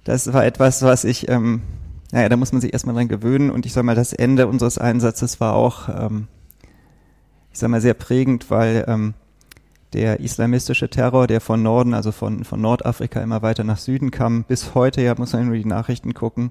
[0.04, 1.62] Das war etwas, was ich, ähm,
[2.12, 4.78] naja, da muss man sich erstmal dran gewöhnen und ich sag mal, das Ende unseres
[4.78, 6.28] Einsatzes war auch, ähm,
[7.52, 9.14] ich sag mal, sehr prägend, weil ähm,
[9.92, 14.44] der islamistische Terror, der von Norden, also von, von Nordafrika immer weiter nach Süden kam,
[14.44, 16.50] bis heute, ja, muss man nur die Nachrichten gucken,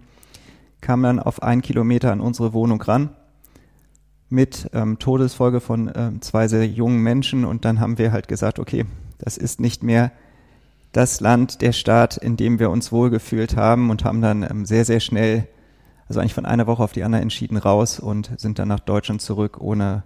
[0.79, 3.09] kam dann auf einen Kilometer an unsere Wohnung ran
[4.31, 7.45] mit ähm, Todesfolge von ähm, zwei sehr jungen Menschen.
[7.45, 8.85] Und dann haben wir halt gesagt, okay,
[9.19, 10.11] das ist nicht mehr
[10.91, 13.89] das Land, der Staat, in dem wir uns wohlgefühlt haben.
[13.89, 15.47] Und haben dann ähm, sehr, sehr schnell,
[16.07, 19.21] also eigentlich von einer Woche auf die andere entschieden raus und sind dann nach Deutschland
[19.21, 20.03] zurück, ohne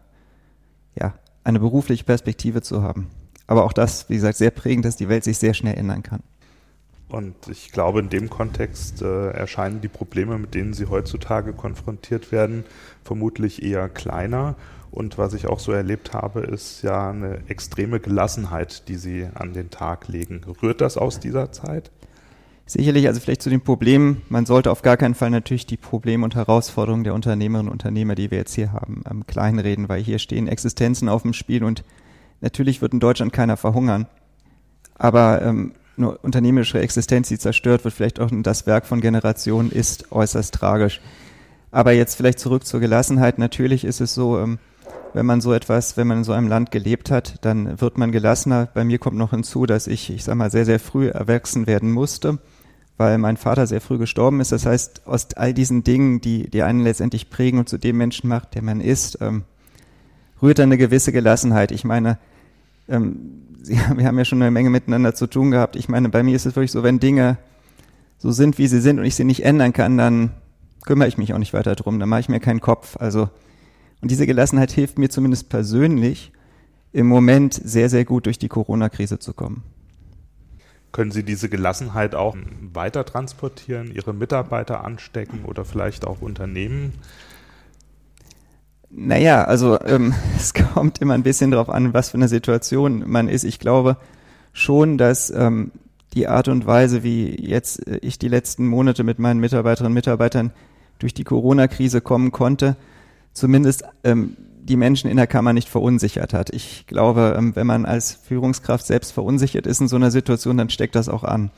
[0.99, 3.09] ja, eine berufliche Perspektive zu haben.
[3.47, 6.21] Aber auch das, wie gesagt, sehr prägend, dass die Welt sich sehr schnell ändern kann.
[7.08, 12.32] Und ich glaube, in dem Kontext äh, erscheinen die Probleme, mit denen Sie heutzutage konfrontiert
[12.32, 12.65] werden,
[13.04, 14.56] vermutlich eher kleiner.
[14.91, 19.54] Und was ich auch so erlebt habe, ist ja eine extreme Gelassenheit, die Sie an
[19.54, 20.41] den Tag legen.
[20.62, 21.91] Rührt das aus dieser Zeit?
[22.65, 24.24] Sicherlich, also vielleicht zu den Problemen.
[24.30, 28.15] Man sollte auf gar keinen Fall natürlich die Probleme und Herausforderungen der Unternehmerinnen und Unternehmer,
[28.15, 31.84] die wir jetzt hier haben, ähm, kleinreden, weil hier stehen Existenzen auf dem Spiel und
[32.41, 34.08] Natürlich wird in Deutschland keiner verhungern,
[34.96, 40.12] aber ähm, nur unternehmerische Existenz, die zerstört wird, vielleicht auch das Werk von Generationen, ist
[40.12, 41.01] äußerst tragisch.
[41.71, 43.38] Aber jetzt vielleicht zurück zur Gelassenheit.
[43.38, 44.60] Natürlich ist es so, ähm,
[45.13, 48.12] wenn man so etwas, wenn man in so einem Land gelebt hat, dann wird man
[48.12, 48.67] gelassener.
[48.73, 51.91] Bei mir kommt noch hinzu, dass ich, ich sag mal, sehr, sehr früh erwachsen werden
[51.91, 52.39] musste,
[52.97, 54.51] weil mein Vater sehr früh gestorben ist.
[54.51, 58.27] Das heißt, aus all diesen Dingen, die, die einen letztendlich prägen und zu dem Menschen
[58.27, 59.43] macht, der man ist, ähm,
[60.41, 61.71] rührt eine gewisse Gelassenheit.
[61.71, 62.17] Ich meine,
[62.88, 65.75] ähm, Sie, wir haben ja schon eine Menge miteinander zu tun gehabt.
[65.75, 67.38] Ich meine, bei mir ist es wirklich so, wenn Dinge
[68.17, 70.32] so sind, wie sie sind und ich sie nicht ändern kann, dann
[70.86, 71.99] kümmere ich mich auch nicht weiter drum.
[71.99, 72.97] Dann mache ich mir keinen Kopf.
[72.97, 73.30] Also,
[74.01, 76.32] und diese Gelassenheit hilft mir zumindest persönlich
[76.91, 79.63] im Moment sehr, sehr gut durch die Corona-Krise zu kommen.
[80.91, 82.38] Können Sie diese Gelassenheit auch
[82.71, 86.93] weiter transportieren, Ihre Mitarbeiter anstecken oder vielleicht auch Unternehmen?
[88.97, 93.27] Naja, also ähm, es kommt immer ein bisschen darauf an, was für eine Situation man
[93.27, 93.43] ist.
[93.43, 93.97] Ich glaube
[94.53, 95.71] schon, dass ähm,
[96.13, 99.95] die Art und Weise, wie jetzt äh, ich die letzten Monate mit meinen Mitarbeiterinnen und
[99.95, 100.51] Mitarbeitern
[100.99, 102.77] durch die Corona-Krise kommen konnte,
[103.34, 106.51] zumindest ähm, die Menschen in der Kammer nicht verunsichert hat.
[106.51, 110.69] Ich glaube, ähm, wenn man als Führungskraft selbst verunsichert ist in so einer Situation, dann
[110.69, 111.51] steckt das auch an.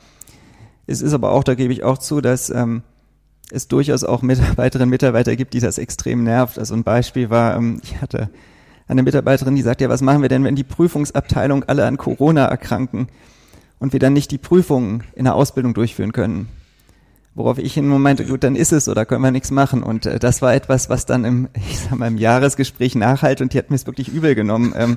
[0.88, 2.82] Es ist aber auch, da gebe ich auch zu, dass ähm,
[3.52, 6.58] es durchaus auch Mitarbeiterinnen und Mitarbeiter gibt, die das extrem nervt.
[6.58, 8.30] Also ein Beispiel war, ähm, ich hatte
[8.86, 12.46] eine Mitarbeiterin, die sagt, ja, was machen wir denn, wenn die Prüfungsabteilung alle an Corona
[12.46, 13.08] erkranken
[13.78, 16.48] und wir dann nicht die Prüfungen in der Ausbildung durchführen können?
[17.34, 19.82] Worauf ich in meinte, gut, dann ist es da können wir nichts machen.
[19.82, 23.52] Und äh, das war etwas, was dann im, ich sag mal, im Jahresgespräch nachhalt und
[23.52, 24.74] die hat mir es wirklich übel genommen.
[24.76, 24.96] Ähm,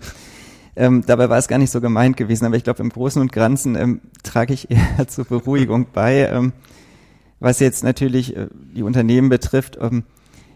[0.75, 3.31] ähm, dabei war es gar nicht so gemeint gewesen, aber ich glaube, im Großen und
[3.31, 6.29] Ganzen ähm, trage ich eher zur Beruhigung bei.
[6.31, 6.53] Ähm,
[7.41, 10.03] Was jetzt natürlich äh, die Unternehmen betrifft, ähm,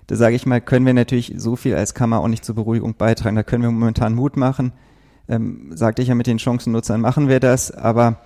[0.08, 2.94] da sage ich mal, können wir natürlich so viel als Kammer auch nicht zur Beruhigung
[2.96, 3.36] beitragen.
[3.36, 4.72] Da können wir momentan Mut machen.
[5.28, 8.22] Ähm, sagte ich ja, mit den Chancennutzern machen wir das, aber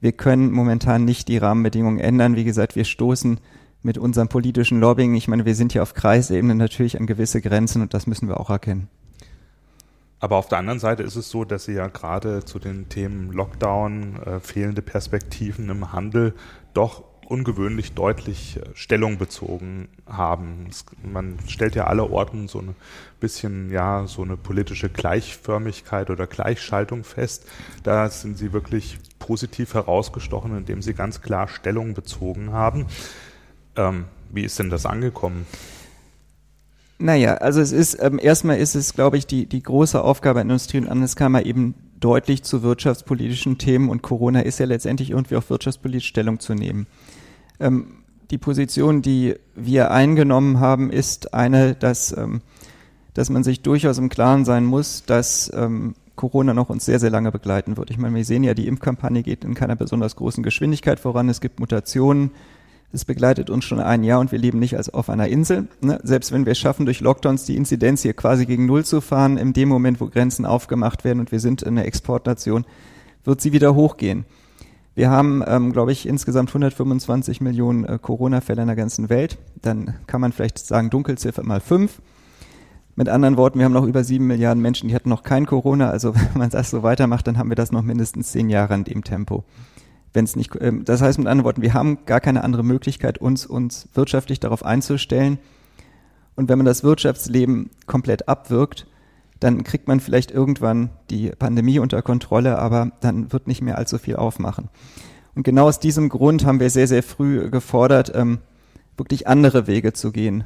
[0.00, 2.36] wir können momentan nicht die Rahmenbedingungen ändern.
[2.36, 3.40] Wie gesagt, wir stoßen
[3.82, 7.80] mit unserem politischen Lobbying, ich meine, wir sind ja auf Kreisebene natürlich an gewisse Grenzen
[7.80, 8.88] und das müssen wir auch erkennen.
[10.20, 13.32] Aber auf der anderen Seite ist es so, dass Sie ja gerade zu den Themen
[13.32, 16.34] Lockdown, äh, fehlende Perspektiven im Handel
[16.74, 20.68] doch ungewöhnlich deutlich äh, Stellung bezogen haben.
[21.02, 22.74] Man stellt ja alle Orten so ein
[23.20, 27.46] bisschen, ja, so eine politische Gleichförmigkeit oder Gleichschaltung fest.
[27.82, 32.86] Da sind sie wirklich positiv herausgestochen, indem sie ganz klar Stellung bezogen haben.
[33.76, 35.46] Ähm, wie ist denn das angekommen?
[36.98, 40.42] Naja, also es ist, ähm, erstmal ist es, glaube ich, die, die große Aufgabe der
[40.42, 45.48] Industrie- und Handelskammer eben deutlich zu wirtschaftspolitischen Themen und Corona ist ja letztendlich irgendwie auch
[45.48, 46.86] wirtschaftspolitisch Stellung zu nehmen.
[47.60, 52.40] Ähm, die Position, die wir eingenommen haben, ist eine, dass, ähm,
[53.14, 57.10] dass man sich durchaus im Klaren sein muss, dass ähm, Corona noch uns sehr, sehr
[57.10, 57.90] lange begleiten wird.
[57.90, 61.28] Ich meine, wir sehen ja, die Impfkampagne geht in keiner besonders großen Geschwindigkeit voran.
[61.28, 62.30] Es gibt Mutationen.
[62.94, 65.66] Es begleitet uns schon ein Jahr und wir leben nicht als auf einer Insel.
[65.80, 65.98] Ne?
[66.02, 69.38] Selbst wenn wir es schaffen, durch Lockdowns die Inzidenz hier quasi gegen Null zu fahren,
[69.38, 72.66] in dem Moment, wo Grenzen aufgemacht werden und wir sind eine Exportnation,
[73.24, 74.26] wird sie wieder hochgehen.
[74.94, 79.38] Wir haben, ähm, glaube ich, insgesamt 125 Millionen äh, Corona-Fälle in der ganzen Welt.
[79.62, 82.02] Dann kann man vielleicht sagen, Dunkelziffer mal fünf.
[82.94, 85.88] Mit anderen Worten, wir haben noch über sieben Milliarden Menschen, die hatten noch kein Corona.
[85.88, 88.84] Also wenn man das so weitermacht, dann haben wir das noch mindestens zehn Jahre in
[88.84, 89.44] dem Tempo.
[90.12, 93.46] Wenn nicht, ähm, das heißt mit anderen Worten, wir haben gar keine andere Möglichkeit, uns
[93.46, 95.38] uns wirtschaftlich darauf einzustellen.
[96.36, 98.86] Und wenn man das Wirtschaftsleben komplett abwirkt,
[99.42, 103.98] dann kriegt man vielleicht irgendwann die Pandemie unter Kontrolle, aber dann wird nicht mehr allzu
[103.98, 104.68] viel aufmachen.
[105.34, 108.38] Und genau aus diesem Grund haben wir sehr, sehr früh gefordert, ähm,
[108.96, 110.44] wirklich andere Wege zu gehen.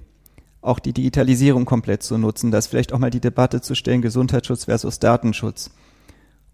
[0.63, 4.65] Auch die Digitalisierung komplett zu nutzen, das vielleicht auch mal die Debatte zu stellen, Gesundheitsschutz
[4.65, 5.71] versus Datenschutz.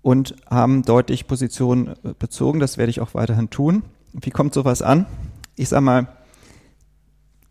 [0.01, 3.85] Und haben deutlich Positionen äh, bezogen, das werde ich auch weiterhin tun.
[4.13, 5.07] Wie kommt sowas an?
[5.55, 6.09] Ich sage mal,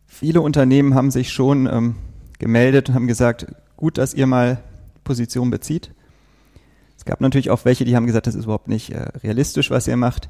[0.05, 1.95] viele Unternehmen haben sich schon ähm,
[2.39, 4.61] gemeldet und haben gesagt, gut, dass ihr mal
[5.03, 5.91] Position bezieht.
[6.97, 9.87] Es gab natürlich auch welche, die haben gesagt, das ist überhaupt nicht äh, realistisch, was
[9.87, 10.29] ihr macht.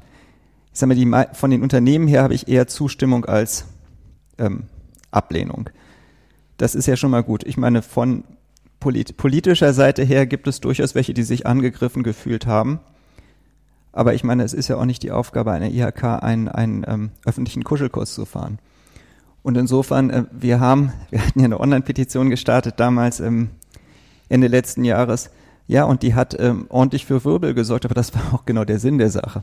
[0.72, 3.66] Ich sage mal, die, von den Unternehmen her habe ich eher Zustimmung als
[4.38, 4.64] ähm,
[5.10, 5.68] Ablehnung.
[6.56, 7.44] Das ist ja schon mal gut.
[7.44, 8.24] Ich meine, von
[8.80, 12.80] polit politischer Seite her gibt es durchaus welche, die sich angegriffen gefühlt haben.
[13.92, 17.10] Aber ich meine, es ist ja auch nicht die Aufgabe einer IHK, einen, einen ähm,
[17.26, 18.58] öffentlichen Kuschelkurs zu fahren.
[19.42, 23.50] Und insofern, äh, wir haben, wir hatten ja eine Online-Petition gestartet damals, ähm,
[24.32, 25.30] Ende letzten Jahres.
[25.68, 28.78] Ja, und die hat ähm, ordentlich für Wirbel gesorgt, aber das war auch genau der
[28.78, 29.42] Sinn der Sache.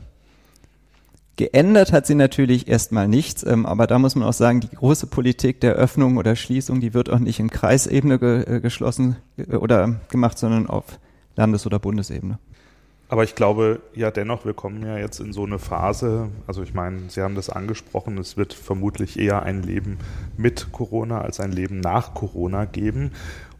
[1.36, 5.06] Geändert hat sie natürlich erstmal nichts, ähm, aber da muss man auch sagen, die große
[5.06, 9.56] Politik der Öffnung oder Schließung, die wird auch nicht in Kreisebene ge äh, geschlossen äh,
[9.56, 10.84] oder gemacht, sondern auf
[11.36, 12.38] Landes- oder Bundesebene.
[13.08, 16.74] Aber ich glaube ja dennoch, wir kommen ja jetzt in so eine Phase, also ich
[16.74, 19.98] meine, Sie haben das angesprochen, es wird vermutlich eher ein Leben
[20.36, 23.10] mit Corona als ein Leben nach Corona geben.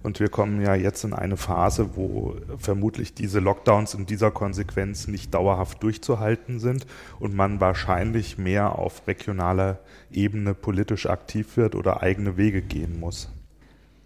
[0.02, 5.06] Und wir kommen ja jetzt in eine Phase, wo vermutlich diese Lockdowns in dieser Konsequenz
[5.08, 6.86] nicht dauerhaft durchzuhalten sind
[7.18, 9.78] und man wahrscheinlich mehr auf regionaler
[10.10, 13.28] Ebene politisch aktiv wird oder eigene Wege gehen muss.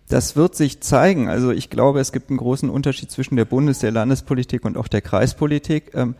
[0.08, 1.28] Das wird sich zeigen.
[1.28, 4.88] Also ich glaube, es gibt einen großen Unterschied zwischen der Bundes-, der Landespolitik und auch
[4.88, 5.92] der Kreispolitik.
[5.94, 6.16] Ähm,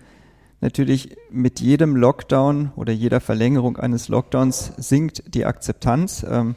[0.60, 6.24] natürlich mit jedem Lockdown oder jeder Verlängerung eines Lockdowns sinkt die Akzeptanz.
[6.28, 6.54] Ähm,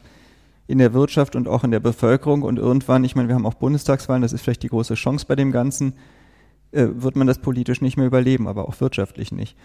[0.68, 2.42] in der Wirtschaft und auch in der Bevölkerung.
[2.42, 5.34] Und irgendwann, ich meine, wir haben auch Bundestagswahlen, das ist vielleicht die große Chance bei
[5.34, 5.94] dem Ganzen,
[6.70, 9.56] äh, wird man das politisch nicht mehr überleben, aber auch wirtschaftlich nicht.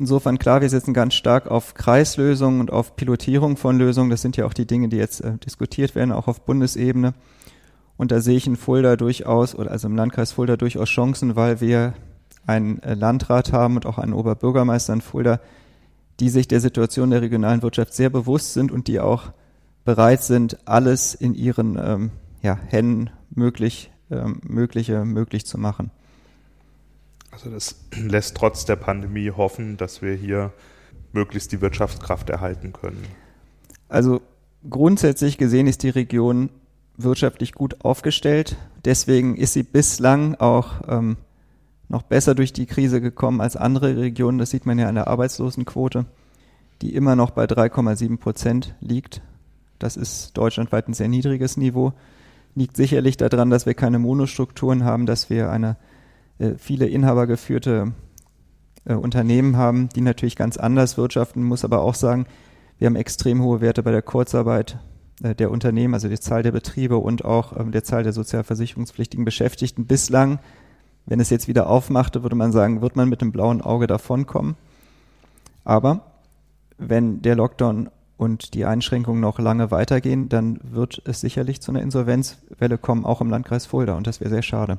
[0.00, 4.10] Insofern klar, wir setzen ganz stark auf Kreislösungen und auf Pilotierung von Lösungen.
[4.10, 7.14] Das sind ja auch die Dinge, die jetzt äh, diskutiert werden, auch auf Bundesebene.
[7.96, 11.60] Und da sehe ich in Fulda durchaus, oder also im Landkreis Fulda durchaus Chancen, weil
[11.60, 11.94] wir
[12.46, 15.40] einen äh, Landrat haben und auch einen Oberbürgermeister in Fulda,
[16.18, 19.32] die sich der Situation der regionalen Wirtschaft sehr bewusst sind und die auch
[19.88, 22.10] bereit sind, alles in ihren ähm,
[22.42, 25.90] ja, Händen möglich, ähm, Mögliche möglich zu machen.
[27.30, 30.52] Also das lässt trotz der Pandemie hoffen, dass wir hier
[31.14, 33.02] möglichst die Wirtschaftskraft erhalten können.
[33.88, 34.20] Also
[34.68, 36.50] grundsätzlich gesehen ist die Region
[36.98, 38.58] wirtschaftlich gut aufgestellt.
[38.84, 41.16] Deswegen ist sie bislang auch ähm,
[41.88, 44.36] noch besser durch die Krise gekommen als andere Regionen.
[44.36, 46.04] Das sieht man ja an der Arbeitslosenquote,
[46.82, 49.22] die immer noch bei 3,7 Prozent liegt.
[49.78, 51.92] Das ist deutschlandweit ein sehr niedriges Niveau.
[52.54, 55.76] Liegt sicherlich daran, dass wir keine Monostrukturen haben, dass wir eine
[56.38, 57.92] äh, viele inhabergeführte
[58.84, 62.26] äh, Unternehmen haben, die natürlich ganz anders wirtschaften, muss aber auch sagen,
[62.78, 64.78] Wir haben extrem hohe Werte bei der Kurzarbeit
[65.22, 69.24] äh, der Unternehmen, also die Zahl der Betriebe und auch ähm, der Zahl der sozialversicherungspflichtigen
[69.24, 69.86] Beschäftigten.
[69.86, 70.38] Bislang,
[71.04, 74.56] wenn es jetzt wieder aufmachte, würde man sagen, wird man mit dem blauen Auge davonkommen.
[75.64, 76.02] Aber
[76.78, 81.80] wenn der Lockdown und die Einschränkungen noch lange weitergehen, dann wird es sicherlich zu einer
[81.80, 83.94] Insolvenzwelle kommen, auch im Landkreis Fulda.
[83.94, 84.78] Und das wäre sehr schade.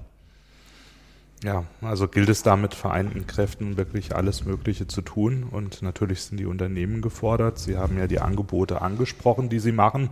[1.42, 5.46] Ja, also gilt es da mit vereinten Kräften wirklich alles Mögliche zu tun.
[5.50, 7.60] Und natürlich sind die Unternehmen gefordert.
[7.60, 10.10] Sie haben ja die Angebote angesprochen, die sie machen,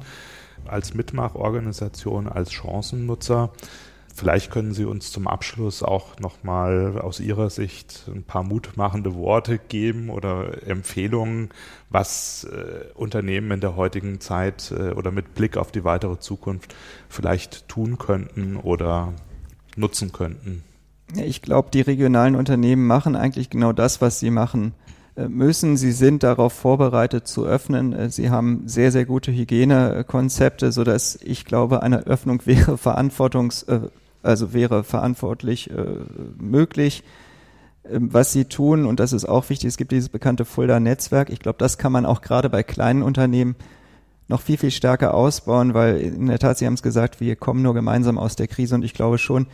[0.66, 3.52] als Mitmachorganisation, als Chancennutzer.
[4.18, 9.60] Vielleicht können Sie uns zum Abschluss auch nochmal aus Ihrer Sicht ein paar mutmachende Worte
[9.60, 11.50] geben oder Empfehlungen,
[11.92, 16.74] was äh, Unternehmen in der heutigen Zeit äh, oder mit Blick auf die weitere Zukunft
[17.10, 19.14] vielleicht tun könnten oder
[19.76, 20.64] nutzen könnten.
[21.14, 24.74] Ich glaube, die regionalen Unternehmen machen eigentlich genau das, was sie machen
[25.16, 25.78] äh, müssen.
[25.78, 27.94] Sie sind darauf vorbereitet zu öffnen.
[27.94, 33.82] Äh, sie haben sehr, sehr gute Hygienekonzepte, sodass ich glaube, eine Öffnung wäre verantwortungs, äh,
[34.28, 35.86] also wäre verantwortlich äh,
[36.38, 37.04] möglich.
[37.90, 41.30] Ähm, was sie tun, und das ist auch wichtig, es gibt dieses bekannte Fulda-Netzwerk.
[41.30, 43.56] Ich glaube, das kann man auch gerade bei kleinen Unternehmen
[44.28, 47.62] noch viel, viel stärker ausbauen, weil in der Tat, Sie haben es gesagt, wir kommen
[47.62, 49.48] nur gemeinsam aus der Krise und ich glaube schon,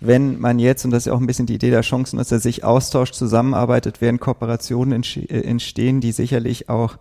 [0.00, 2.30] wenn man jetzt, und das ist ja auch ein bisschen die Idee der Chancen, dass
[2.30, 6.98] er sich austauscht, zusammenarbeitet, werden Kooperationen äh, entstehen, die sicherlich auch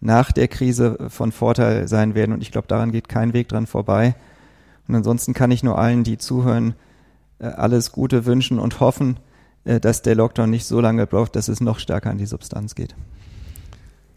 [0.00, 2.32] nach der Krise von Vorteil sein werden.
[2.32, 4.14] Und ich glaube, daran geht kein Weg dran vorbei.
[4.90, 6.74] Und ansonsten kann ich nur allen, die zuhören,
[7.38, 9.20] äh, alles Gute wünschen und hoffen,
[9.64, 12.74] äh, dass der Lockdown nicht so lange braucht, dass es noch stärker an die Substanz
[12.74, 12.96] geht.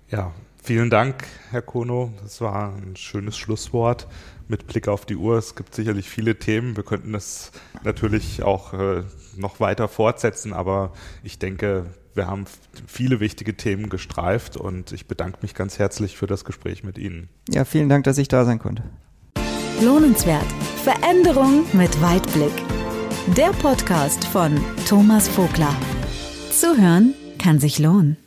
[0.10, 0.32] Ja,
[0.64, 2.12] vielen Dank, Herr Kono.
[2.24, 4.08] Das war ein schönes Schlusswort
[4.48, 5.38] mit Blick auf die Uhr.
[5.38, 6.76] Es gibt sicherlich viele Themen.
[6.76, 7.52] Wir könnten das
[7.84, 9.04] natürlich auch äh,
[9.38, 12.46] noch weiter fortsetzen, aber ich denke, wir haben
[12.88, 17.30] viele wichtige Themen gestreift und ich bedanke mich ganz herzlich für das Gespräch mit Ihnen.
[17.50, 18.82] Ja, vielen Dank, dass ich da sein konnte.
[19.84, 20.46] Lohnenswert.
[20.84, 22.54] Veränderung mit Weitblick.
[23.36, 24.58] Der Podcast von
[24.88, 25.76] Thomas Vogler.
[26.52, 28.23] Zuhören kann sich lohnen.